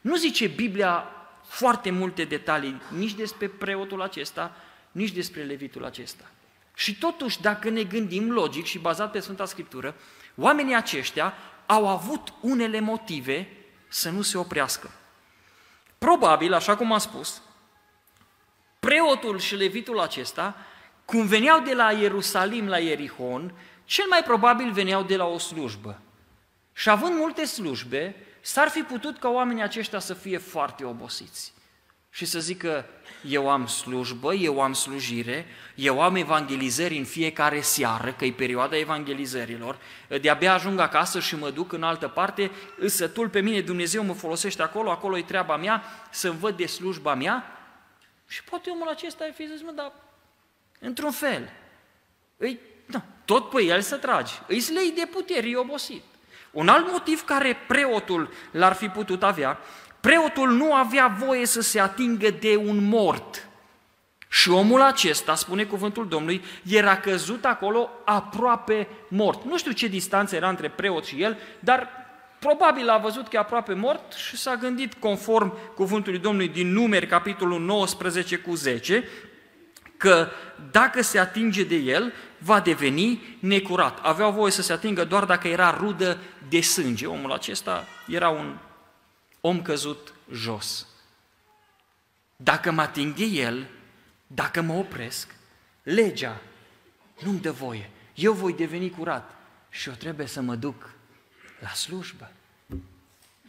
[0.00, 1.06] Nu zice Biblia
[1.44, 4.56] foarte multe detalii nici despre preotul acesta,
[4.92, 6.24] nici despre levitul acesta.
[6.74, 9.94] Și totuși, dacă ne gândim logic și bazat pe Sfânta Scriptură,
[10.36, 11.34] oamenii aceștia
[11.66, 13.48] au avut unele motive
[13.88, 14.90] să nu se oprească.
[15.98, 17.42] Probabil, așa cum am spus,
[18.80, 20.56] preotul și levitul acesta,
[21.04, 26.00] cum veneau de la Ierusalim la Ierihon, cel mai probabil veneau de la o slujbă.
[26.72, 31.52] Și având multe slujbe, s-ar fi putut ca oamenii aceștia să fie foarte obosiți
[32.14, 32.86] și să zică,
[33.28, 38.76] eu am slujbă, eu am slujire, eu am evangelizări în fiecare seară, că e perioada
[38.76, 39.78] evangelizărilor,
[40.20, 42.50] de-abia ajung acasă și mă duc în altă parte,
[42.86, 47.14] sătul pe mine, Dumnezeu mă folosește acolo, acolo e treaba mea, să văd de slujba
[47.14, 47.44] mea.
[48.26, 49.92] Și poate omul acesta ai fi zis, mă, dar
[50.80, 51.50] într-un fel,
[52.36, 56.02] îi, da, tot pe el să tragi, îi slei de putere, e obosit.
[56.52, 59.58] Un alt motiv care preotul l-ar fi putut avea,
[60.00, 63.48] preotul nu avea voie să se atingă de un mort.
[64.28, 69.44] Și omul acesta, spune cuvântul Domnului, era căzut acolo aproape mort.
[69.44, 71.88] Nu știu ce distanță era între preot și el, dar
[72.38, 77.06] probabil a văzut că e aproape mort și s-a gândit conform cuvântului Domnului din numeri,
[77.06, 79.04] capitolul 19 cu 10,
[80.02, 80.30] că
[80.70, 83.98] dacă se atinge de el, va deveni necurat.
[84.02, 87.06] Aveau voie să se atingă doar dacă era rudă de sânge.
[87.06, 88.58] Omul acesta era un
[89.40, 90.86] om căzut jos.
[92.36, 93.68] Dacă mă ating de el,
[94.26, 95.34] dacă mă opresc,
[95.82, 96.40] legea
[97.22, 97.90] nu-mi dă voie.
[98.14, 99.34] Eu voi deveni curat
[99.70, 100.90] și eu trebuie să mă duc
[101.60, 102.32] la slujbă.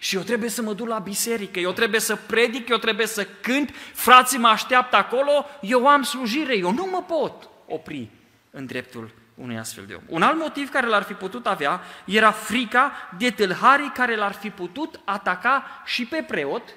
[0.03, 3.27] Și eu trebuie să mă duc la biserică, eu trebuie să predic, eu trebuie să
[3.41, 8.09] cânt, frații mă așteaptă acolo, eu am slujire, eu nu mă pot opri
[8.51, 10.01] în dreptul unui astfel de om.
[10.07, 14.49] Un alt motiv care l-ar fi putut avea era frica de tâlharii care l-ar fi
[14.49, 16.75] putut ataca și pe preot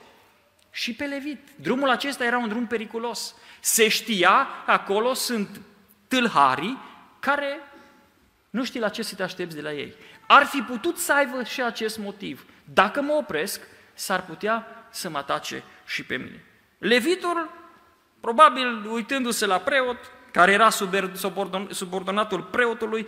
[0.70, 1.40] și pe levit.
[1.56, 3.34] Drumul acesta era un drum periculos.
[3.60, 5.60] Se știa, acolo sunt
[6.08, 6.78] tâlharii
[7.20, 7.58] care
[8.50, 9.94] nu știi la ce să te aștepți de la ei.
[10.26, 12.46] Ar fi putut să aibă și acest motiv.
[12.72, 13.60] Dacă mă opresc,
[13.94, 16.44] s-ar putea să mă atace și pe mine.
[16.78, 17.50] Levitul,
[18.20, 19.96] probabil uitându-se la preot,
[20.32, 20.70] care era
[21.70, 23.06] subordonatul preotului,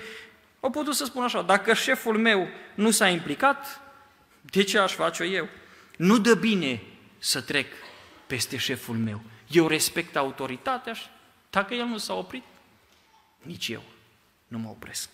[0.61, 3.81] au putut să spun așa, dacă șeful meu nu s-a implicat,
[4.41, 5.49] de ce aș face eu?
[5.97, 6.83] Nu dă bine
[7.19, 7.67] să trec
[8.27, 9.21] peste șeful meu.
[9.51, 11.07] Eu respect autoritatea și
[11.51, 12.45] dacă el nu s-a oprit,
[13.43, 13.83] nici eu
[14.49, 15.09] nu mă opresc.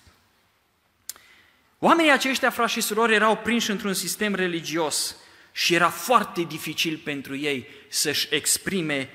[1.84, 5.16] Oamenii aceștia, frați și surori, erau prinși într-un sistem religios
[5.52, 9.10] și era foarte dificil pentru ei să-și exprime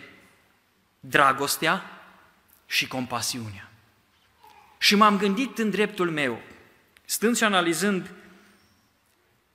[0.99, 1.84] dragostea
[2.65, 3.71] și compasiunea.
[4.77, 6.41] Și m-am gândit în dreptul meu,
[7.05, 8.12] stând și analizând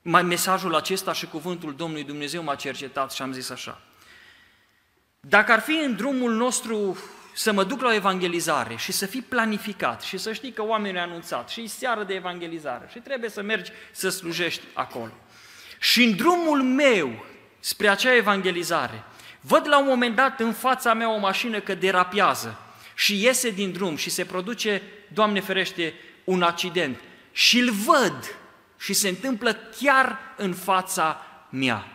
[0.01, 3.81] mai mesajul acesta și cuvântul Domnului Dumnezeu m-a cercetat și am zis așa.
[5.19, 6.97] Dacă ar fi în drumul nostru
[7.35, 10.99] să mă duc la o evangelizare și să fii planificat și să știi că oamenii
[10.99, 15.11] au anunțat și seară de evangelizare și trebuie să mergi să slujești acolo.
[15.79, 17.25] Și în drumul meu
[17.59, 19.03] spre acea evangelizare,
[19.41, 22.59] văd la un moment dat în fața mea o mașină că derapiază
[22.95, 25.93] și iese din drum și se produce, Doamne ferește,
[26.23, 26.99] un accident
[27.31, 28.37] și îl văd
[28.77, 31.94] și se întâmplă chiar în fața mea.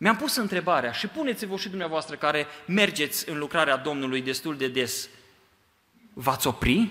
[0.00, 5.08] Mi-am pus întrebarea și puneți-vă și dumneavoastră care mergeți în lucrarea Domnului destul de des.
[6.12, 6.90] V-ați opri?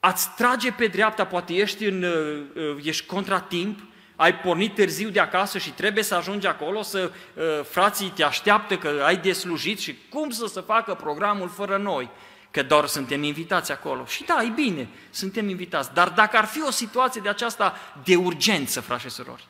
[0.00, 3.80] Ați trage pe dreapta, poate ești, în, uh, ești contratimp,
[4.16, 8.76] ai pornit târziu de acasă și trebuie să ajungi acolo, să uh, frații te așteaptă
[8.76, 12.10] că ai de slujit și cum să se facă programul fără noi,
[12.50, 14.04] că doar suntem invitați acolo.
[14.04, 17.74] Și da, e bine, suntem invitați, dar dacă ar fi o situație de aceasta
[18.04, 19.46] de urgență, frați și surori,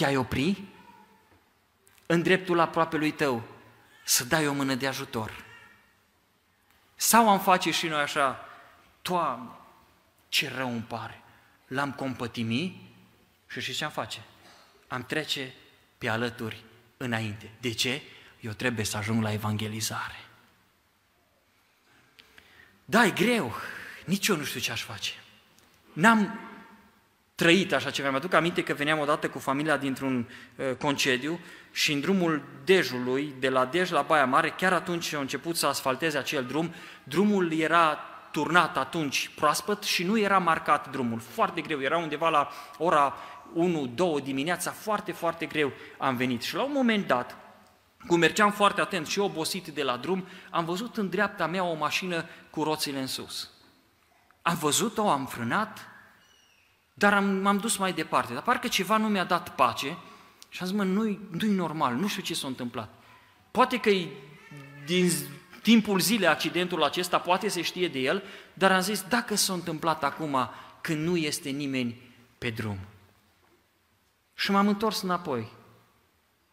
[0.00, 0.62] te-ai opri
[2.06, 3.42] în dreptul aproapelui tău
[4.04, 5.44] să dai o mână de ajutor.
[6.96, 8.48] Sau am face și noi așa,
[9.02, 9.50] Doamne,
[10.28, 11.22] ce rău îmi pare,
[11.66, 12.92] l-am compătimi
[13.46, 14.22] și știți ce am face?
[14.88, 15.54] Am trece
[15.98, 16.64] pe alături
[16.96, 17.50] înainte.
[17.60, 18.02] De ce?
[18.40, 20.24] Eu trebuie să ajung la evangelizare.
[22.84, 23.54] Da, e greu.
[24.04, 25.12] Nici eu nu știu ce aș face.
[25.92, 26.49] N-am
[27.40, 28.10] trăit așa ceva.
[28.10, 31.40] Mi-aduc aminte că veneam odată cu familia dintr-un uh, concediu
[31.72, 35.66] și în drumul Dejului, de la Dej la Baia Mare, chiar atunci au început să
[35.66, 36.74] asfalteze acel drum,
[37.04, 37.98] drumul era
[38.30, 41.18] turnat atunci proaspăt și nu era marcat drumul.
[41.18, 42.48] Foarte greu, era undeva la
[42.78, 43.14] ora
[44.20, 46.42] 1-2 dimineața, foarte, foarte greu am venit.
[46.42, 47.36] Și la un moment dat,
[48.06, 51.74] cum mergeam foarte atent și obosit de la drum, am văzut în dreapta mea o
[51.74, 53.50] mașină cu roțile în sus.
[54.42, 55.89] Am văzut-o, am frânat,
[57.00, 58.32] dar am, m-am dus mai departe.
[58.32, 59.96] Dar parcă ceva nu mi-a dat pace
[60.48, 62.94] și am zis, mă, nu-i, nu-i normal, nu știu ce s-a întâmplat.
[63.50, 63.90] Poate că
[64.84, 65.10] din
[65.62, 68.22] timpul zilei accidentul acesta, poate se știe de el,
[68.54, 72.00] dar am zis, dacă s-a întâmplat acum când nu este nimeni
[72.38, 72.78] pe drum.
[74.34, 75.52] Și m-am întors înapoi.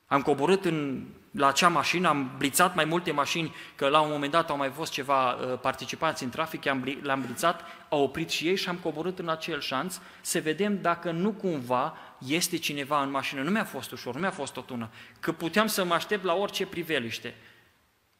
[0.05, 1.07] Am coborât în
[1.38, 4.69] la acea mașină, am blițat mai multe mașini, că la un moment dat au mai
[4.69, 6.63] fost ceva uh, participanți în trafic,
[7.02, 11.12] le-am blițat, au oprit și ei și am coborât în acel șanț să vedem dacă
[11.12, 11.97] nu cumva
[12.28, 13.41] este cineva în mașină.
[13.41, 16.34] Nu mi-a fost ușor, nu mi-a fost o tună, că puteam să mă aștept la
[16.34, 17.36] orice priveliște.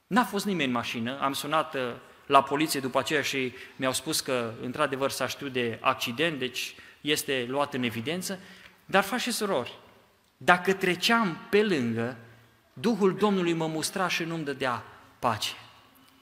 [0.08, 1.82] N-a fost nimeni în mașină, am sunat uh,
[2.26, 7.46] la poliție după aceea și mi-au spus că într-adevăr s-a știut de accident, deci este
[7.50, 8.40] luat în evidență,
[8.86, 9.80] dar faci și surori,
[10.38, 12.18] dacă treceam pe lângă,
[12.80, 14.84] Duhul Domnului mă mustra și nu-mi dădea
[15.20, 15.52] pace.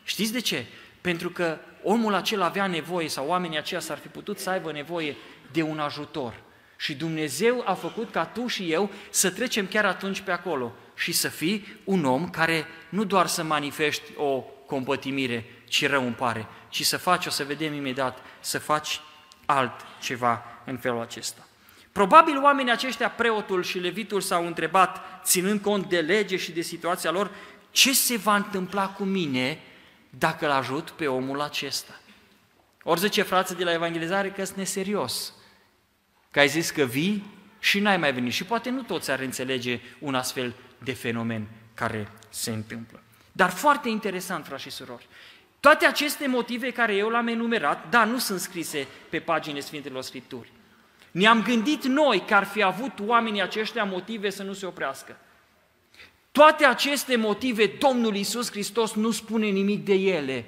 [0.03, 0.65] Știți de ce?
[1.01, 5.15] Pentru că omul acela avea nevoie sau oamenii aceia s-ar fi putut să aibă nevoie
[5.51, 6.33] de un ajutor.
[6.77, 11.11] Și Dumnezeu a făcut ca tu și eu să trecem chiar atunci pe acolo și
[11.11, 16.47] să fii un om care nu doar să manifesti o compătimire, ci rău îmi pare,
[16.69, 18.99] ci să faci, o să vedem imediat, să faci
[19.45, 21.47] altceva în felul acesta.
[21.95, 27.11] Probabil oamenii aceștia, preotul și levitul, s-au întrebat, ținând cont de lege și de situația
[27.11, 27.31] lor,
[27.71, 29.59] ce se va întâmpla cu mine
[30.09, 31.99] dacă îl ajut pe omul acesta?
[32.83, 35.33] Ori zice frață de la evangelizare că sunt neserios,
[36.31, 37.23] că ai zis că vii
[37.59, 38.33] și n-ai mai venit.
[38.33, 43.03] Și poate nu toți ar înțelege un astfel de fenomen care se întâmplă.
[43.31, 45.07] Dar foarte interesant, frați și surori,
[45.59, 50.51] toate aceste motive care eu le-am enumerat, da, nu sunt scrise pe paginile Sfintelor Scripturi.
[51.15, 55.17] Ne-am gândit noi că ar fi avut oamenii aceștia motive să nu se oprească.
[56.31, 60.45] Toate aceste motive, Domnul Iisus Hristos nu spune nimic de ele.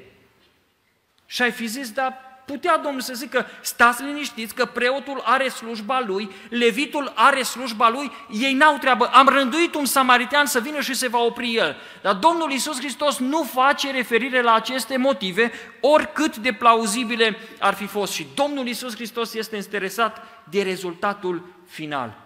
[1.25, 6.03] Și ai fi zis, dar putea Domnul să zică, stați liniștiți că preotul are slujba
[6.05, 9.05] lui, levitul are slujba lui, ei n-au treabă.
[9.05, 11.75] Am rânduit un samaritean să vină și se va opri el.
[12.01, 17.85] Dar Domnul Iisus Hristos nu face referire la aceste motive, oricât de plauzibile ar fi
[17.85, 18.13] fost.
[18.13, 22.17] Și Domnul Iisus Hristos este interesat de rezultatul final.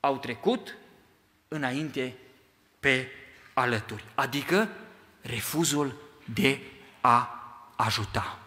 [0.00, 0.76] Au trecut
[1.48, 2.16] înainte
[2.80, 3.08] pe
[3.54, 4.68] alături, adică
[5.20, 5.94] refuzul
[6.34, 6.60] de
[7.00, 7.44] a
[7.76, 8.38] ajuta.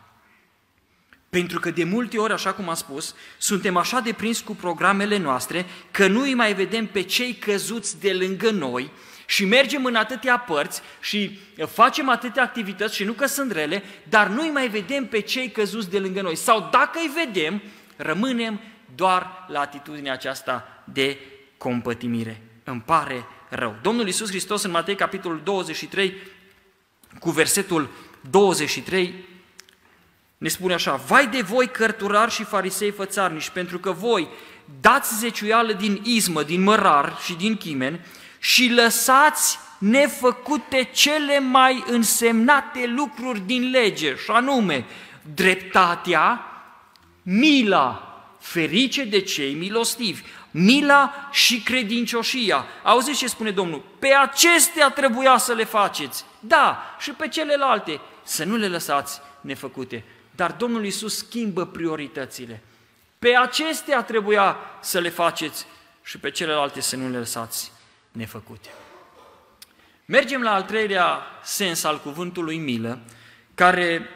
[1.30, 5.17] Pentru că de multe ori, așa cum am spus, suntem așa de prins cu programele
[5.17, 8.91] noastre că nu îi mai vedem pe cei căzuți de lângă noi
[9.25, 14.27] și mergem în atâtea părți și facem atâtea activități și nu că sunt rele, dar
[14.27, 16.36] nu îi mai vedem pe cei căzuți de lângă noi.
[16.36, 17.61] Sau dacă îi vedem,
[17.95, 18.59] rămânem
[18.95, 21.17] doar la atitudinea aceasta de
[21.57, 22.41] compătimire.
[22.63, 23.75] Îmi pare rău.
[23.82, 26.13] Domnul Iisus Hristos în Matei capitolul 23
[27.19, 27.89] cu versetul
[28.30, 29.13] 23
[30.40, 34.28] ne spune așa, vai de voi cărturari și farisei fățarnici, pentru că voi
[34.82, 38.06] dați zeciuială din izmă, din mărar și din chimen
[38.38, 44.86] și lăsați nefăcute cele mai însemnate lucruri din lege, și anume
[45.34, 46.42] dreptatea,
[47.22, 48.04] mila,
[48.40, 52.66] ferice de cei milostivi, mila și credincioșia.
[52.84, 53.84] Auziți ce spune Domnul?
[54.00, 56.26] Pe acestea trebuia să le faceți.
[56.40, 60.06] Da, și pe celelalte, să nu le lăsați nefăcute.
[60.40, 62.64] Dar Domnul Iisus schimbă prioritățile.
[63.20, 65.66] Pe acestea trebuia să le faceți
[66.04, 67.72] și pe celelalte să nu le lăsați
[68.12, 68.70] nefăcute.
[70.06, 73.00] Mergem la al treilea sens al cuvântului milă,
[73.56, 74.10] care,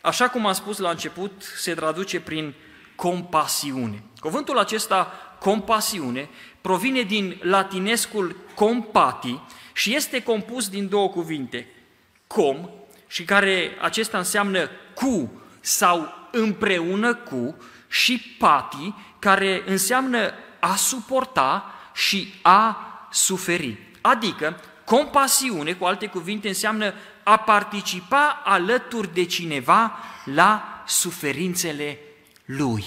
[0.00, 2.54] așa cum am spus la început, se traduce prin
[2.94, 4.02] compasiune.
[4.20, 6.28] Cuvântul acesta, compasiune,
[6.60, 9.40] provine din latinescul compati
[9.72, 11.68] și este compus din două cuvinte,
[12.26, 12.70] com,
[13.06, 17.56] și care acesta înseamnă cu sau împreună cu
[17.88, 23.78] și pati, care înseamnă a suporta și a suferi.
[24.00, 31.98] Adică, compasiune, cu alte cuvinte, înseamnă a participa alături de cineva la suferințele
[32.44, 32.84] lui.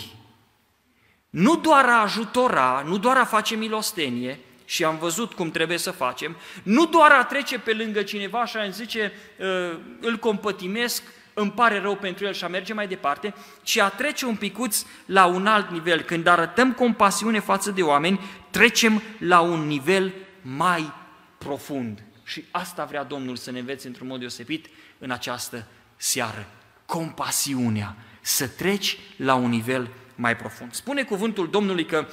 [1.30, 5.91] Nu doar a ajutora, nu doar a face milostenie, și am văzut cum trebuie să
[5.91, 9.11] facem, nu doar a trece pe lângă cineva și a zice,
[9.41, 11.03] ă, îl compătimesc,
[11.38, 13.34] îmi pare rău pentru el și a merge mai departe,
[13.64, 16.02] ci a trece un picuț la un alt nivel.
[16.02, 18.20] Când arătăm compasiune față de oameni,
[18.50, 20.94] trecem la un nivel mai
[21.38, 22.04] profund.
[22.24, 24.66] Și asta vrea Domnul să ne învețe într-un mod deosebit
[24.98, 26.48] în această seară.
[26.86, 30.74] Compasiunea, să treci la un nivel mai profund.
[30.74, 32.08] Spune cuvântul Domnului că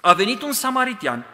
[0.00, 1.26] a venit un samaritian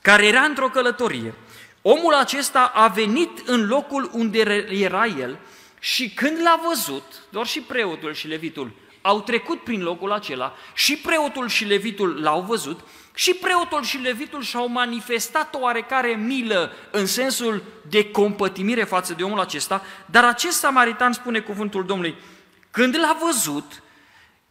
[0.00, 1.34] care era într-o călătorie.
[1.82, 5.38] Omul acesta a venit în locul unde era el
[5.80, 10.96] și când l-a văzut, doar și preotul și levitul au trecut prin locul acela, și
[10.96, 12.80] preotul și levitul l-au văzut,
[13.14, 19.22] și preotul și levitul și-au manifestat o oarecare milă în sensul de compătimire față de
[19.22, 22.14] omul acesta, dar acest samaritan spune cuvântul Domnului,
[22.70, 23.82] când l-a văzut,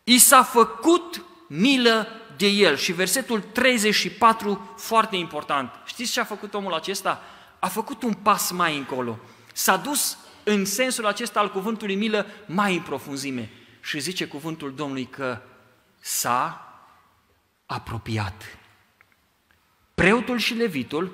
[0.04, 2.08] i s-a făcut milă
[2.38, 2.76] de el.
[2.76, 5.72] Și versetul 34, foarte important.
[5.86, 7.22] Știți ce a făcut omul acesta?
[7.60, 9.20] A făcut un pas mai încolo.
[9.54, 13.50] S-a dus în sensul acesta al cuvântului milă mai în profunzime.
[13.82, 15.42] Și zice cuvântul Domnului că
[16.00, 16.72] s-a
[17.66, 18.58] apropiat.
[19.96, 21.12] Preotul și levitul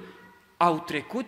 [0.57, 1.27] au trecut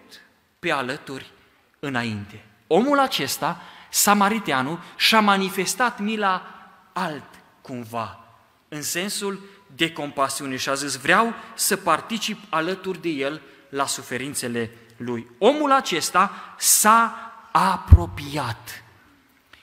[0.60, 1.32] pe alături
[1.80, 2.46] înainte.
[2.68, 6.46] Omul acesta, samariteanul, și-a manifestat mila
[6.94, 7.30] alt
[7.62, 8.20] cumva,
[8.68, 9.40] în sensul
[9.76, 15.28] de compasiune și a zis, vreau să particip alături de el la suferințele lui.
[15.38, 18.84] Omul acesta s-a apropiat.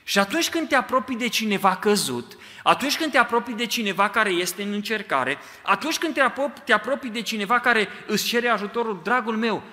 [0.03, 4.29] Și atunci când te apropii de cineva căzut, atunci când te apropii de cineva care
[4.29, 8.99] este în încercare, atunci când te apropii, te apropii de cineva care îți cere ajutorul,
[9.03, 9.63] dragul meu,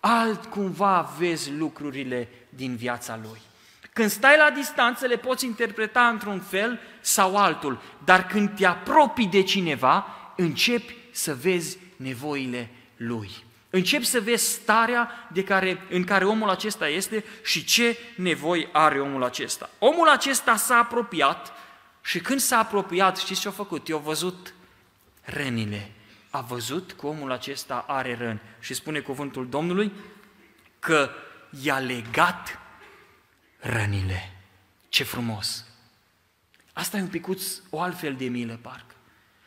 [0.00, 3.40] altcumva vezi lucrurile din viața lui.
[3.94, 9.26] Când stai la distanță, le poți interpreta într-un fel sau altul, dar când te apropii
[9.26, 13.30] de cineva, începi să vezi nevoile lui.
[13.70, 19.00] Începi să vezi starea de care, în care omul acesta este și ce nevoi are
[19.00, 19.70] omul acesta.
[19.78, 21.52] Omul acesta s-a apropiat
[22.02, 23.88] și când s-a apropiat, știți ce a făcut?
[23.88, 24.54] I-a văzut
[25.22, 25.90] rănile.
[26.30, 29.92] A văzut că omul acesta are răni și spune cuvântul Domnului
[30.78, 31.10] că
[31.62, 32.58] i-a legat
[33.64, 34.32] rănile.
[34.88, 35.64] Ce frumos!
[36.72, 38.94] Asta e un picuț o altfel de milă, parcă.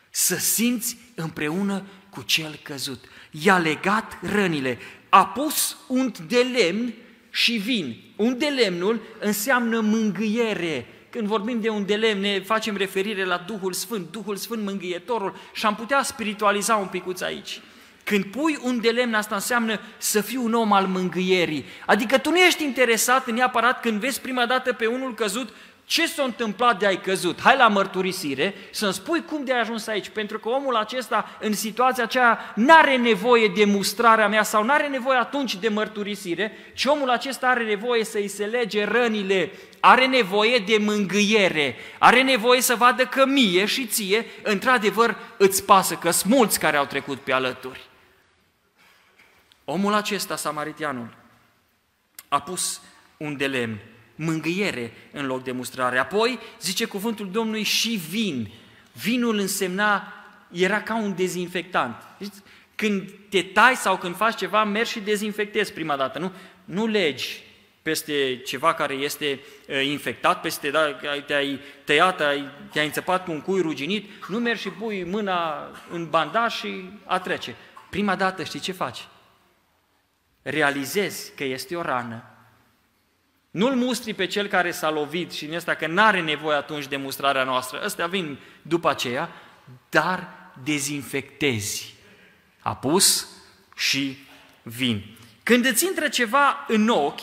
[0.09, 3.05] Să simți împreună cu cel căzut.
[3.31, 4.77] I-a legat rănile,
[5.09, 6.93] a pus unt de lemn
[7.29, 8.01] și vin.
[8.15, 10.85] Unt de lemnul înseamnă mângâiere.
[11.09, 15.35] Când vorbim de un de lemn, ne facem referire la Duhul Sfânt, Duhul Sfânt mângâietorul
[15.53, 17.61] și am putea spiritualiza un picuț aici.
[18.07, 21.65] Când pui un de lemn, asta înseamnă să fii un om al mângâierii.
[21.85, 25.53] Adică tu nu ești interesat neapărat când vezi prima dată pe unul căzut
[25.85, 27.41] ce s-a întâmplat de ai căzut?
[27.41, 31.53] Hai la mărturisire să-mi spui cum de ai ajuns aici, pentru că omul acesta în
[31.53, 37.09] situația aceea n-are nevoie de mustrarea mea sau n-are nevoie atunci de mărturisire, ci omul
[37.09, 43.03] acesta are nevoie să-i se lege rănile, are nevoie de mângâiere, are nevoie să vadă
[43.03, 47.86] că mie și ție, într-adevăr, îți pasă, că sunt mulți care au trecut pe alături.
[49.69, 51.15] Omul acesta, samaritianul,
[52.27, 52.81] a pus
[53.17, 53.79] un de lemn
[54.15, 55.97] mângâiere în loc de mustrare.
[55.97, 58.51] Apoi, zice cuvântul Domnului, și vin.
[58.91, 60.13] Vinul însemna,
[60.51, 61.95] era ca un dezinfectant.
[62.75, 66.31] Când te tai sau când faci ceva, mergi și dezinfectezi prima dată, nu?
[66.65, 67.43] Nu legi
[67.81, 69.39] peste ceva care este
[69.83, 70.93] infectat, peste da,
[71.25, 76.09] te-ai tăiat, ai, te-ai înțepat cu un cui ruginit, nu mergi și pui mâna în
[76.09, 77.55] bandaj și a trece.
[77.89, 79.07] Prima dată știi ce faci?
[80.49, 82.23] Realizezi că este o rană,
[83.51, 86.97] nu-l mustri pe cel care s-a lovit și în ăsta că n-are nevoie atunci de
[86.97, 89.29] mustrarea noastră, ăstea vin după aceea,
[89.89, 90.27] dar
[90.63, 91.95] dezinfectezi.
[92.59, 93.27] Apus
[93.75, 94.17] și
[94.63, 95.03] vin.
[95.43, 97.21] Când îți intră ceva în ochi,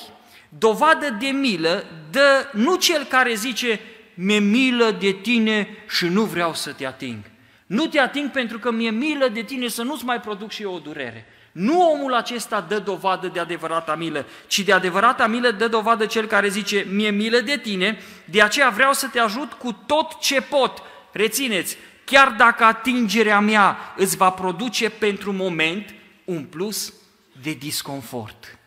[0.48, 3.80] dovadă de milă dă nu cel care zice
[4.14, 7.18] mi-e milă de tine și nu vreau să te ating.
[7.66, 10.74] Nu te ating pentru că mi-e milă de tine să nu-ți mai produc și eu
[10.74, 11.26] o durere.
[11.54, 16.26] Nu omul acesta dă dovadă de adevărata milă, ci de adevărata milă dă dovadă cel
[16.26, 20.40] care zice, mie milă de tine, de aceea vreau să te ajut cu tot ce
[20.40, 20.82] pot.
[21.12, 25.94] Rețineți, chiar dacă atingerea mea îți va produce pentru moment
[26.24, 26.92] un plus
[27.42, 28.58] de disconfort.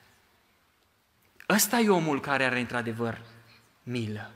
[1.49, 3.21] Ăsta e omul care are într-adevăr
[3.83, 4.31] milă.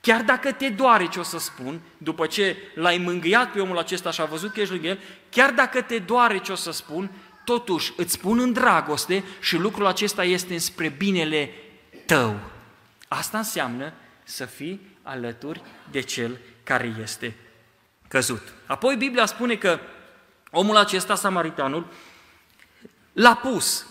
[0.00, 4.10] Chiar dacă te doare ce o să spun, după ce l-ai mângâiat pe omul acesta
[4.10, 4.98] și a văzut că ești lângă el,
[5.30, 7.10] chiar dacă te doare ce o să spun,
[7.44, 11.50] totuși îți spun în dragoste și lucrul acesta este spre binele
[12.06, 12.40] tău.
[13.08, 13.92] Asta înseamnă
[14.22, 17.36] să fii alături de cel care este
[18.08, 18.52] căzut.
[18.66, 19.78] Apoi Biblia spune că
[20.50, 21.86] omul acesta, samaritanul,
[23.12, 23.86] l-a pus.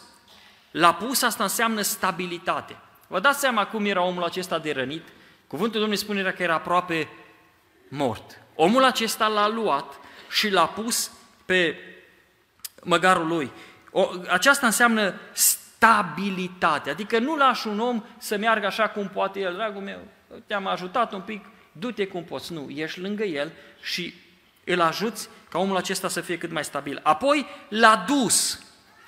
[0.72, 2.78] L-a pus, asta înseamnă stabilitate.
[3.08, 5.04] Vă dați seama cum era omul acesta de rănit?
[5.48, 7.10] Cuvântul Domnului spune că era aproape
[7.88, 8.40] mort.
[8.56, 10.00] Omul acesta l-a luat
[10.30, 11.12] și l-a pus
[11.46, 11.78] pe
[12.84, 13.52] măgarul lui.
[13.92, 19.54] O, aceasta înseamnă stabilitate, adică nu lași un om să meargă așa cum poate el,
[19.54, 20.00] dragul meu,
[20.48, 22.54] te-am ajutat un pic, du-te cum poți.
[22.54, 24.14] Nu, ești lângă el și
[24.64, 27.00] îl ajuți ca omul acesta să fie cât mai stabil.
[27.04, 28.62] Apoi l-a dus.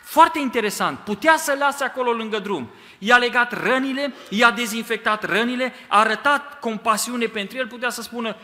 [0.04, 2.70] Foarte interesant, putea să lase acolo lângă drum.
[2.98, 8.36] I-a legat rănile, i-a dezinfectat rănile, a arătat compasiune pentru el, putea să spună,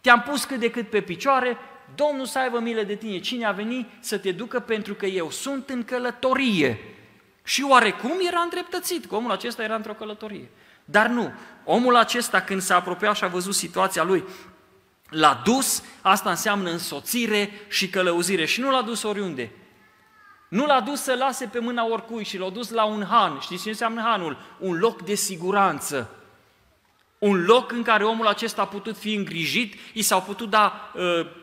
[0.00, 1.58] te-am pus cât de cât pe picioare,
[2.06, 5.30] Domnul să aibă milă de tine, cine a venit să te ducă pentru că eu
[5.30, 6.78] sunt în călătorie.
[7.42, 10.48] Și oarecum era îndreptățit, că omul acesta era într-o călătorie.
[10.84, 11.32] Dar nu,
[11.64, 14.24] omul acesta când s-a apropiat și a văzut situația lui,
[15.08, 19.50] l-a dus, asta înseamnă însoțire și călăuzire și nu l-a dus oriunde.
[20.48, 23.38] Nu l-a dus să lase pe mâna oricui și l-a dus la un han.
[23.40, 24.38] Știți ce înseamnă hanul?
[24.58, 26.10] Un loc de siguranță.
[27.18, 31.38] Un loc în care omul acesta a putut fi îngrijit, i s-au putut da uh,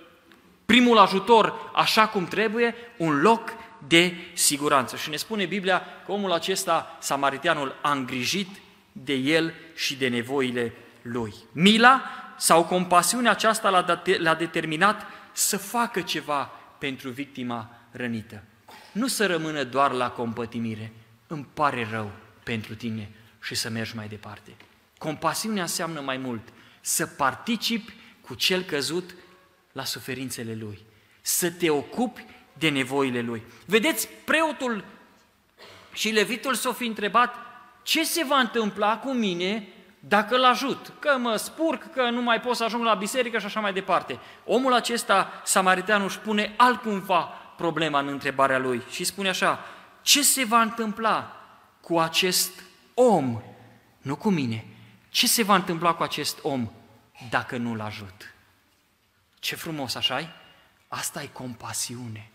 [0.67, 3.53] primul ajutor așa cum trebuie, un loc
[3.87, 4.95] de siguranță.
[4.95, 8.49] Și ne spune Biblia că omul acesta, samaritianul, a îngrijit
[8.91, 11.33] de el și de nevoile lui.
[11.51, 12.01] Mila
[12.37, 13.69] sau compasiunea aceasta
[14.19, 18.43] l-a determinat să facă ceva pentru victima rănită.
[18.91, 20.93] Nu să rămână doar la compătimire.
[21.27, 22.11] Îmi pare rău
[22.43, 23.09] pentru tine
[23.41, 24.51] și să mergi mai departe.
[24.97, 26.41] Compasiunea înseamnă mai mult.
[26.81, 29.15] Să participi cu cel căzut
[29.77, 30.79] la suferințele lui,
[31.21, 33.43] să te ocupi de nevoile lui.
[33.65, 34.85] Vedeți, preotul
[35.93, 37.35] și levitul s-au fi întrebat
[37.83, 39.67] ce se va întâmpla cu mine
[39.99, 43.45] dacă îl ajut, că mă spurc, că nu mai pot să ajung la biserică și
[43.45, 44.19] așa mai departe.
[44.45, 47.21] Omul acesta, samariteanul, își pune altcumva
[47.57, 49.59] problema în întrebarea lui și spune așa,
[50.01, 51.35] ce se va întâmpla
[51.81, 52.63] cu acest
[52.93, 53.41] om,
[54.01, 54.65] nu cu mine,
[55.09, 56.71] ce se va întâmpla cu acest om
[57.29, 58.36] dacă nu-l ajut?
[59.39, 60.29] Ce frumos, așa -i?
[60.87, 62.29] Asta e compasiune.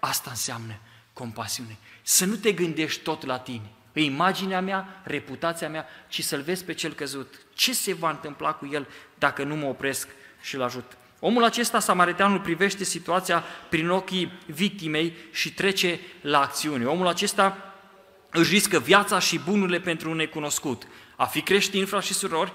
[0.00, 0.78] Asta înseamnă
[1.12, 1.76] compasiune.
[2.02, 3.70] Să nu te gândești tot la tine.
[3.92, 7.40] Imaginea mea, reputația mea, ci să-l vezi pe cel căzut.
[7.54, 8.88] Ce se va întâmpla cu el
[9.18, 10.08] dacă nu mă opresc
[10.40, 10.96] și îl ajut?
[11.20, 16.84] Omul acesta, samariteanul, privește situația prin ochii victimei și trece la acțiune.
[16.84, 17.74] Omul acesta
[18.30, 20.86] își riscă viața și bunurile pentru un necunoscut.
[21.16, 22.52] A fi creștin, frați și surori,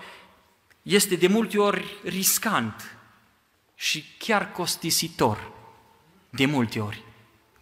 [0.81, 2.96] este de multe ori riscant
[3.79, 5.51] și chiar costisitor.
[6.29, 7.03] De multe ori.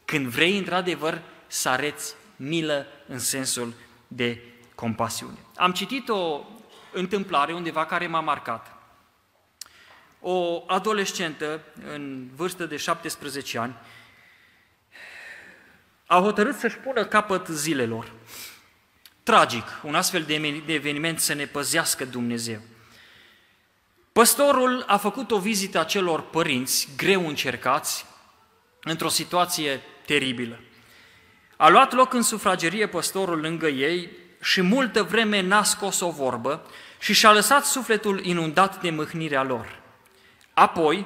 [0.06, 3.74] Când vrei, într-adevăr, să areți milă în sensul
[4.08, 4.42] de
[4.76, 5.38] compasiune.
[5.56, 6.46] Am citit o
[6.94, 8.74] întâmplare undeva care m-a marcat.
[10.20, 13.76] O adolescentă în vârstă de 17 ani
[16.06, 18.12] a hotărât să-și pună capăt zilelor.
[19.24, 20.24] Tragic, un astfel
[20.66, 22.62] de eveniment să ne păzească Dumnezeu.
[24.20, 28.06] Păstorul a făcut o vizită acelor părinți greu încercați,
[28.84, 30.60] într-o situație teribilă.
[31.56, 34.10] A luat loc în sufragerie păstorul lângă ei
[34.42, 36.66] și multă vreme n-a scos o vorbă
[37.00, 39.82] și și-a lăsat sufletul inundat de mâhnirea lor.
[40.54, 41.06] Apoi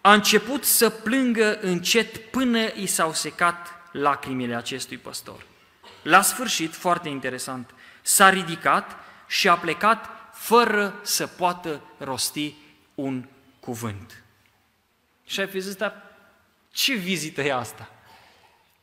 [0.00, 5.46] a început să plângă încet până i s-au secat lacrimile acestui păstor.
[6.02, 8.96] La sfârșit, foarte interesant, s-a ridicat
[9.26, 12.54] și a plecat fără să poată rosti
[12.94, 13.24] un
[13.60, 14.22] cuvânt.
[15.24, 16.02] Și ai fi zis, dar
[16.70, 17.90] ce vizită e asta?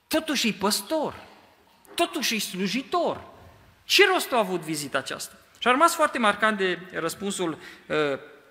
[0.08, 1.24] Totuși e păstor,
[1.96, 3.22] totuși e slujitor.
[3.84, 5.36] Ce rost a avut vizita aceasta?
[5.60, 7.96] Și a rămas foarte marcant de răspunsul uh,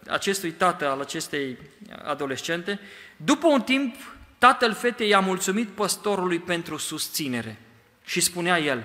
[0.09, 1.59] acestui tată al acestei
[2.05, 2.81] adolescente.
[3.17, 3.97] După un timp,
[4.39, 7.61] tatăl fetei i-a mulțumit păstorului pentru susținere
[8.05, 8.85] și spunea el,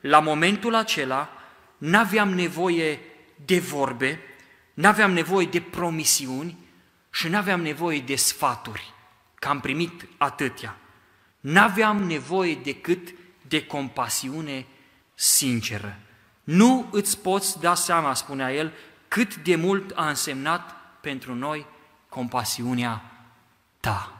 [0.00, 1.28] la momentul acela
[1.78, 3.00] n-aveam nevoie
[3.44, 4.20] de vorbe,
[4.74, 6.58] n-aveam nevoie de promisiuni
[7.10, 8.92] și n-aveam nevoie de sfaturi,
[9.34, 10.76] că am primit atâtea.
[11.40, 13.08] N-aveam nevoie decât
[13.48, 14.66] de compasiune
[15.14, 15.98] sinceră.
[16.44, 18.72] Nu îți poți da seama, spunea el,
[19.08, 21.66] cât de mult a însemnat pentru noi
[22.08, 23.02] compasiunea
[23.80, 24.19] ta.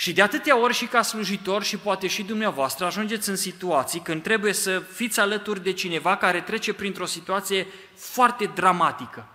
[0.00, 4.22] Și de atâtea ori și ca slujitor și poate și dumneavoastră ajungeți în situații când
[4.22, 9.26] trebuie să fiți alături de cineva care trece printr-o situație foarte dramatică.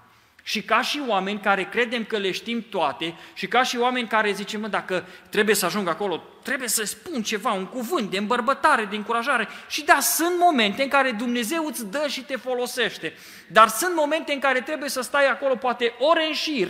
[0.43, 4.31] Și ca și oameni care credem că le știm toate și ca și oameni care
[4.31, 8.85] zicem, mă, dacă trebuie să ajung acolo, trebuie să spun ceva, un cuvânt de îmbărbătare,
[8.85, 9.47] de încurajare.
[9.67, 13.13] Și da, sunt momente în care Dumnezeu îți dă și te folosește.
[13.47, 16.69] Dar sunt momente în care trebuie să stai acolo, poate ore în șir,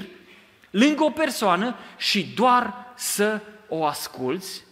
[0.69, 4.63] lângă o persoană și doar să o asculți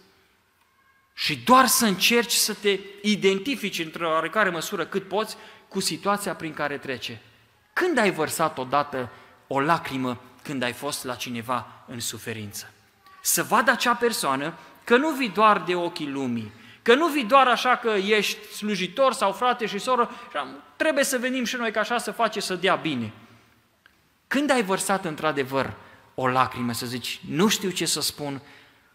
[1.14, 5.36] și doar să încerci să te identifici într-o oarecare măsură cât poți
[5.68, 7.20] cu situația prin care trece.
[7.72, 9.10] Când ai vărsat odată
[9.46, 12.72] o lacrimă când ai fost la cineva în suferință?
[13.20, 17.46] Să vadă acea persoană că nu vii doar de ochii lumii, că nu vii doar
[17.46, 20.10] așa că ești slujitor sau frate și soră,
[20.76, 23.12] trebuie să venim și noi ca așa să face să dea bine.
[24.26, 25.72] Când ai vărsat într-adevăr
[26.14, 28.40] o lacrimă, să zici, nu știu ce să spun,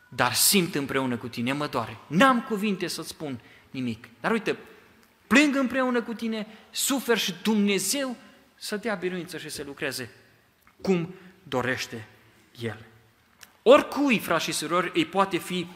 [0.09, 1.97] dar simt împreună cu tine, mă doare.
[2.07, 3.39] N-am cuvinte să spun
[3.71, 4.07] nimic.
[4.19, 4.57] Dar uite,
[5.27, 8.15] plâng împreună cu tine, sufer și Dumnezeu
[8.55, 10.11] să dea biruință și să lucreze
[10.81, 12.07] cum dorește
[12.59, 12.85] El.
[13.63, 15.67] Oricui, frați și surori, îi poate fi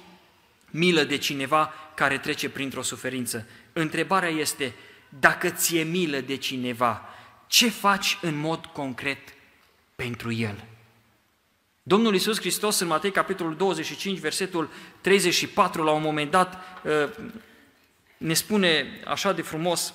[0.70, 3.48] milă de cineva care trece printr-o suferință.
[3.74, 4.74] Întrebarea este,
[5.20, 7.02] dacă ți-e milă de cineva,
[7.48, 9.20] ce faci în mod concret
[9.96, 10.64] pentru el?
[11.84, 14.70] Domnul Iisus Hristos în Matei, capitolul 25, versetul
[15.02, 17.10] 34, la un moment dat, uh,
[18.18, 19.94] ne spune așa de frumos,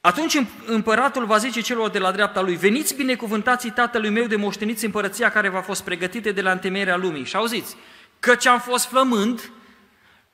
[0.00, 4.84] atunci împăratul va zice celor de la dreapta lui, veniți binecuvântații tatălui meu de moșteniți
[4.84, 7.24] împărăția care v-a fost pregătită de la întemeierea lumii.
[7.24, 7.76] Și auziți,
[8.20, 9.50] căci am fost flămând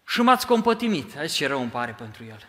[0.07, 1.17] și m-ați compătimit.
[1.17, 2.49] Aici ce rău îmi pare pentru el.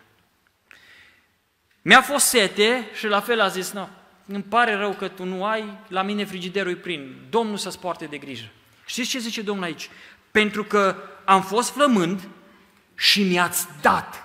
[1.82, 3.88] Mi-a fost sete și la fel a zis, nu,
[4.34, 8.16] îmi pare rău că tu nu ai, la mine frigiderul prin, Domnul să-ți poarte de
[8.16, 8.48] grijă.
[8.84, 9.90] Știți ce zice Domnul aici?
[10.30, 12.28] Pentru că am fost flămând
[12.94, 14.24] și mi-ați dat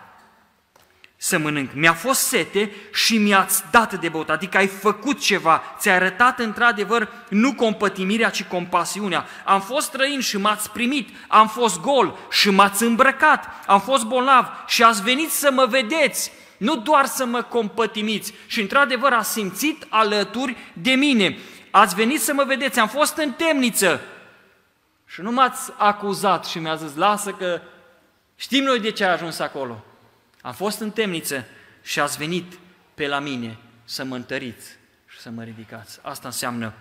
[1.17, 1.69] să mănânc.
[1.73, 7.09] Mi-a fost sete și mi-ați dat de băut, adică ai făcut ceva, ți-ai arătat într-adevăr
[7.29, 9.25] nu compătimirea, ci compasiunea.
[9.45, 14.47] Am fost străin și m-ați primit, am fost gol și m-ați îmbrăcat, am fost bolnav
[14.67, 18.33] și ați venit să mă vedeți, nu doar să mă compătimiți.
[18.47, 21.37] Și într-adevăr a simțit alături de mine.
[21.71, 24.01] Ați venit să mă vedeți, am fost în temniță
[25.05, 27.61] și nu m-ați acuzat și mi-a zis, lasă că
[28.35, 29.85] știm noi de ce ai ajuns acolo.
[30.41, 31.45] Am fost în temniță
[31.81, 32.59] și ați venit
[32.93, 34.69] pe la mine să mă întăriți
[35.07, 35.99] și să mă ridicați.
[36.01, 36.73] Asta înseamnă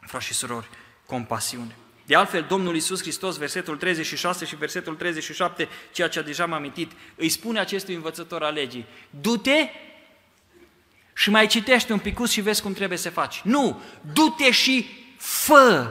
[0.00, 0.68] frați și surori,
[1.06, 1.76] compasiune.
[2.06, 6.92] De altfel, Domnul Iisus Hristos, versetul 36 și versetul 37, ceea ce deja m-am amintit,
[7.14, 9.68] îi spune acestui învățător al legii, du-te
[11.14, 13.40] și mai citește un picus și vezi cum trebuie să faci.
[13.44, 13.82] Nu,
[14.12, 14.86] du-te și
[15.18, 15.90] fă.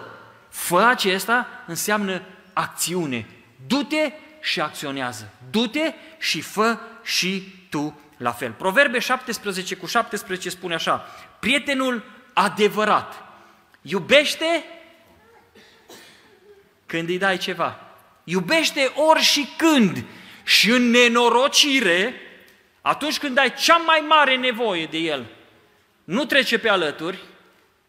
[0.50, 2.22] Fă acesta înseamnă
[2.54, 3.28] acțiune.
[3.68, 5.34] Du-te și acționează.
[5.50, 8.52] Du-te și fă și tu la fel.
[8.52, 11.06] Proverbe 17 cu 17 spune așa,
[11.40, 12.04] prietenul
[12.34, 13.24] adevărat
[13.82, 14.64] iubește
[16.92, 17.80] când îi dai ceva.
[18.24, 20.04] Iubește ori și când.
[20.44, 22.14] Și în nenorocire,
[22.82, 25.26] atunci când ai cea mai mare nevoie de el,
[26.04, 27.20] nu trece pe alături,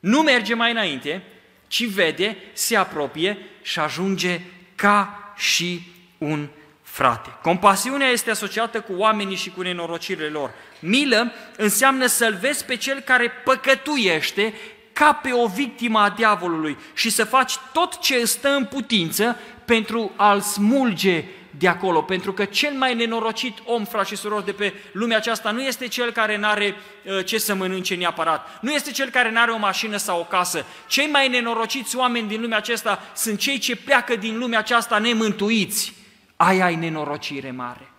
[0.00, 1.22] nu merge mai înainte,
[1.66, 4.40] ci vede, se apropie și ajunge
[4.74, 5.82] ca și
[6.18, 6.48] un
[6.82, 7.30] frate.
[7.42, 10.54] Compasiunea este asociată cu oamenii și cu nenorocirile lor.
[10.80, 14.54] Milă înseamnă să-l vezi pe cel care păcătuiește
[14.92, 19.36] ca pe o victimă a diavolului și să faci tot ce îți stă în putință
[19.64, 21.24] pentru a-l smulge
[21.58, 25.50] de acolo, pentru că cel mai nenorocit om, frați și surori, de pe lumea aceasta
[25.50, 26.74] nu este cel care nu are
[27.04, 30.24] uh, ce să mănânce neapărat, nu este cel care nu are o mașină sau o
[30.24, 30.64] casă.
[30.86, 35.94] Cei mai nenorociți oameni din lumea aceasta sunt cei ce pleacă din lumea aceasta nemântuiți.
[36.36, 37.92] Aia ai nenorocire mare.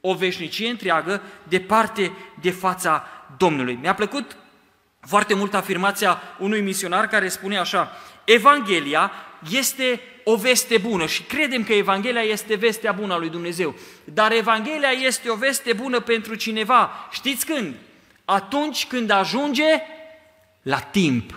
[0.00, 3.06] O veșnicie întreagă departe de fața
[3.36, 3.78] Domnului.
[3.80, 4.36] Mi-a plăcut
[5.06, 9.12] foarte mult afirmația unui misionar care spune așa, Evanghelia
[9.50, 13.74] este o veste bună și credem că Evanghelia este vestea bună a lui Dumnezeu.
[14.04, 17.08] Dar Evanghelia este o veste bună pentru cineva.
[17.10, 17.74] Știți când?
[18.24, 19.64] Atunci când ajunge
[20.62, 21.34] la timp.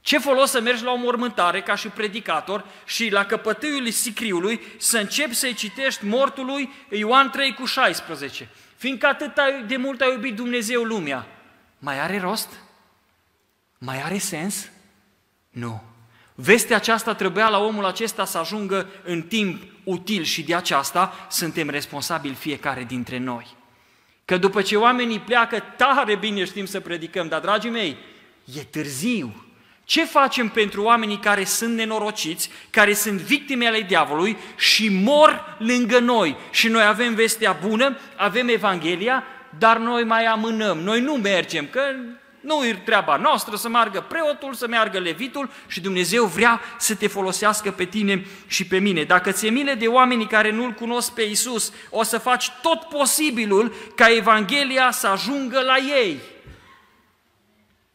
[0.00, 4.98] Ce folos să mergi la o mormântare ca și predicator și la căpătâiul sicriului să
[4.98, 8.48] începi să-i citești mortului Ioan 3 cu 16.
[8.76, 9.32] Fiindcă atât
[9.66, 11.26] de mult a iubit Dumnezeu lumea.
[11.84, 12.48] Mai are rost?
[13.78, 14.70] Mai are sens?
[15.50, 15.82] Nu.
[16.34, 21.68] Vestea aceasta trebuia la omul acesta să ajungă în timp util și de aceasta suntem
[21.68, 23.56] responsabili fiecare dintre noi.
[24.24, 27.96] Că după ce oamenii pleacă, tare bine știm să predicăm, dar dragii mei,
[28.54, 29.44] e târziu.
[29.84, 35.98] Ce facem pentru oamenii care sunt nenorociți, care sunt victime ale diavolului și mor lângă
[35.98, 36.36] noi?
[36.50, 39.24] Și noi avem vestea bună, avem Evanghelia,
[39.58, 41.80] dar noi mai amânăm, noi nu mergem, că
[42.44, 47.06] nu e treaba noastră să meargă preotul, să meargă levitul și Dumnezeu vrea să te
[47.06, 49.02] folosească pe tine și pe mine.
[49.02, 53.74] Dacă ți-e mile de oamenii care nu-L cunosc pe Isus, o să faci tot posibilul
[53.94, 56.20] ca Evanghelia să ajungă la ei.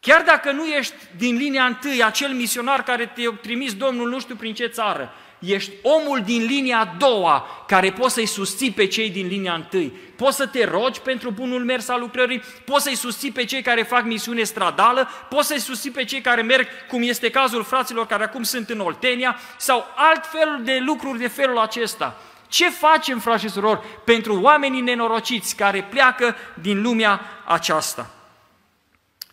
[0.00, 4.34] Chiar dacă nu ești din linia întâi, acel misionar care te-a trimis Domnul nu știu
[4.34, 9.10] prin ce țară, ești omul din linia a doua care poți să-i susții pe cei
[9.10, 9.92] din linia întâi.
[10.16, 13.82] Poți să te rogi pentru bunul mers al lucrării, poți să-i susții pe cei care
[13.82, 18.24] fac misiune stradală, poți să-i susții pe cei care merg, cum este cazul fraților care
[18.24, 22.20] acum sunt în Oltenia, sau alt fel de lucruri de felul acesta.
[22.48, 28.10] Ce facem, frați și surori, pentru oamenii nenorociți care pleacă din lumea aceasta?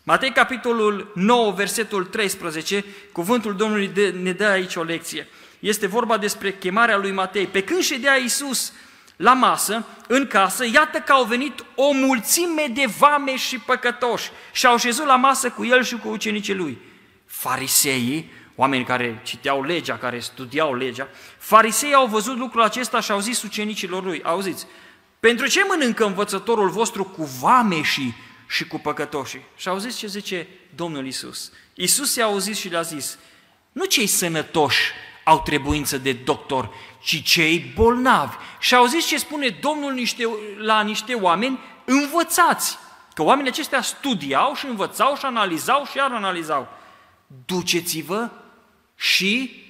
[0.02, 3.90] Matei, capitolul 9, versetul 13, cuvântul Domnului
[4.22, 5.28] ne dă aici o lecție.
[5.58, 7.46] Este vorba despre chemarea lui Matei.
[7.46, 8.72] Pe când ședea Iisus
[9.16, 14.66] la masă, în casă, iată că au venit o mulțime de vame și păcătoși și
[14.66, 16.78] au șezut la masă cu el și cu ucenicii lui.
[17.26, 23.20] Fariseii, oameni care citeau legea, care studiau legea, fariseii au văzut lucrul acesta și au
[23.20, 24.66] zis ucenicilor lui, auziți,
[25.20, 28.12] pentru ce mănâncă învățătorul vostru cu vame și,
[28.48, 29.44] și cu păcătoșii?
[29.56, 31.52] Și au zis ce zice Domnul Isus.
[31.74, 33.18] Isus i-a auzit și le-a zis,
[33.72, 34.92] nu cei sănătoși
[35.28, 36.70] au trebuință de doctor,
[37.00, 38.36] ci cei bolnavi.
[38.58, 42.78] Și au zis ce spune Domnul niște, la niște oameni învățați.
[43.14, 46.68] Că oamenii aceștia studiau și învățau și analizau și iar analizau.
[47.46, 48.30] Duceți-vă
[48.96, 49.62] și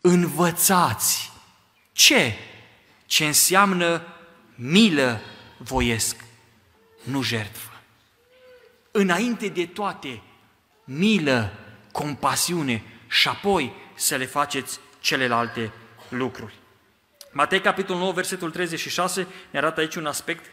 [0.00, 1.32] învățați.
[1.92, 2.34] Ce?
[3.06, 4.02] Ce înseamnă
[4.54, 5.20] milă
[5.58, 6.24] voiesc,
[7.02, 7.70] nu jertfă.
[8.90, 10.22] Înainte de toate,
[10.84, 11.52] milă,
[11.92, 15.72] compasiune și apoi să le faceți celelalte
[16.08, 16.54] lucruri.
[17.32, 20.44] Matei, capitolul 9, versetul 36, ne arată aici un aspect.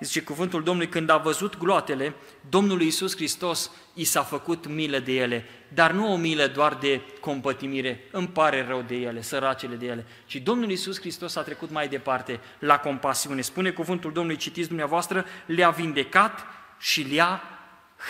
[0.00, 2.14] Zice cuvântul Domnului, când a văzut gloatele,
[2.48, 7.00] Domnul Iisus Hristos i s-a făcut milă de ele, dar nu o milă doar de
[7.20, 11.70] compătimire, îmi pare rău de ele, săracele de ele, ci Domnul Iisus Hristos a trecut
[11.70, 13.40] mai departe la compasiune.
[13.40, 16.46] Spune cuvântul Domnului, citiți dumneavoastră, le-a vindecat
[16.78, 17.42] și le-a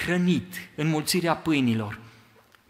[0.04, 1.98] hrănit, înmulțirea pâinilor.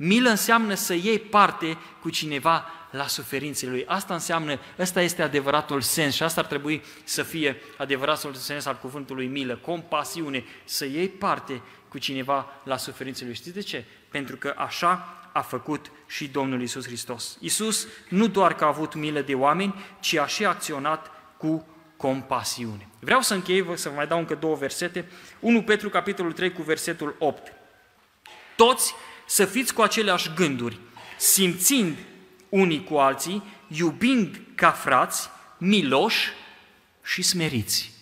[0.02, 3.84] Milă înseamnă să iei parte cu cineva la suferințele lui.
[3.86, 8.78] Asta înseamnă, ăsta este adevăratul sens și asta ar trebui să fie adevăratul sens al
[8.78, 13.36] cuvântului milă, compasiune, să iei parte cu cineva la suferințele lui.
[13.36, 13.84] Știți de ce?
[14.08, 17.36] Pentru că așa a făcut și Domnul Isus Hristos.
[17.40, 22.88] Isus nu doar că a avut milă de oameni, ci a și acționat cu compasiune.
[23.00, 25.08] Vreau să închei, să vă mai dau încă două versete.
[25.40, 27.52] 1 Petru, capitolul 3, cu versetul 8.
[28.56, 28.94] Toți
[29.30, 30.78] să fiți cu aceleași gânduri,
[31.16, 31.96] simțind
[32.48, 35.28] unii cu alții, iubind ca frați,
[35.58, 36.28] miloși
[37.02, 37.92] și smeriți.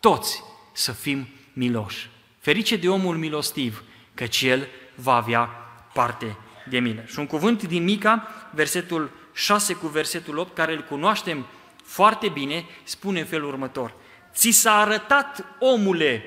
[0.00, 2.10] Toți să fim miloși.
[2.38, 3.82] Ferice de omul milostiv,
[4.14, 5.44] căci el va avea
[5.92, 6.36] parte
[6.68, 7.04] de milă.
[7.06, 11.46] Și un cuvânt din Mica, versetul 6 cu versetul 8, care îl cunoaștem
[11.84, 13.94] foarte bine, spune în felul următor.
[14.34, 16.24] Ți s-a arătat, omule,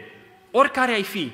[0.51, 1.31] oricare ai fi,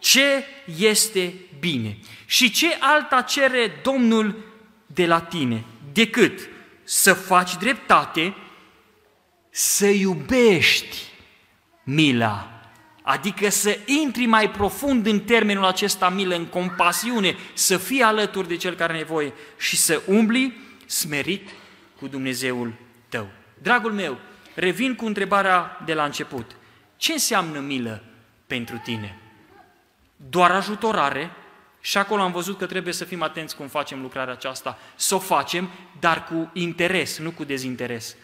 [0.00, 0.44] ce
[0.78, 4.44] este bine și ce alta cere Domnul
[4.86, 6.48] de la tine decât
[6.84, 8.34] să faci dreptate,
[9.50, 10.96] să iubești
[11.82, 12.60] mila,
[13.02, 18.56] adică să intri mai profund în termenul acesta milă, în compasiune, să fii alături de
[18.56, 21.48] cel care are nevoie și să umbli smerit
[21.98, 22.72] cu Dumnezeul
[23.08, 23.28] tău.
[23.62, 24.18] Dragul meu,
[24.54, 26.56] revin cu întrebarea de la început.
[26.96, 28.04] Ce înseamnă milă
[28.46, 29.19] pentru tine?
[30.28, 31.30] Doar ajutorare?
[31.80, 34.78] Și acolo am văzut că trebuie să fim atenți cum facem lucrarea aceasta.
[34.94, 38.16] Să o facem, dar cu interes, nu cu dezinteres.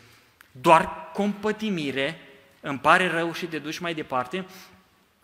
[0.51, 2.21] Doar compătimire,
[2.61, 4.47] îmi pare rău și te duci mai departe,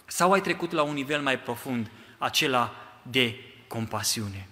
[0.06, 4.48] sau ai trecut la un nivel mai profund, acela de compasiune.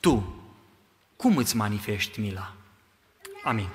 [0.00, 0.44] Tu,
[1.16, 2.52] cum îți manifesti mila?
[3.44, 3.68] Amin.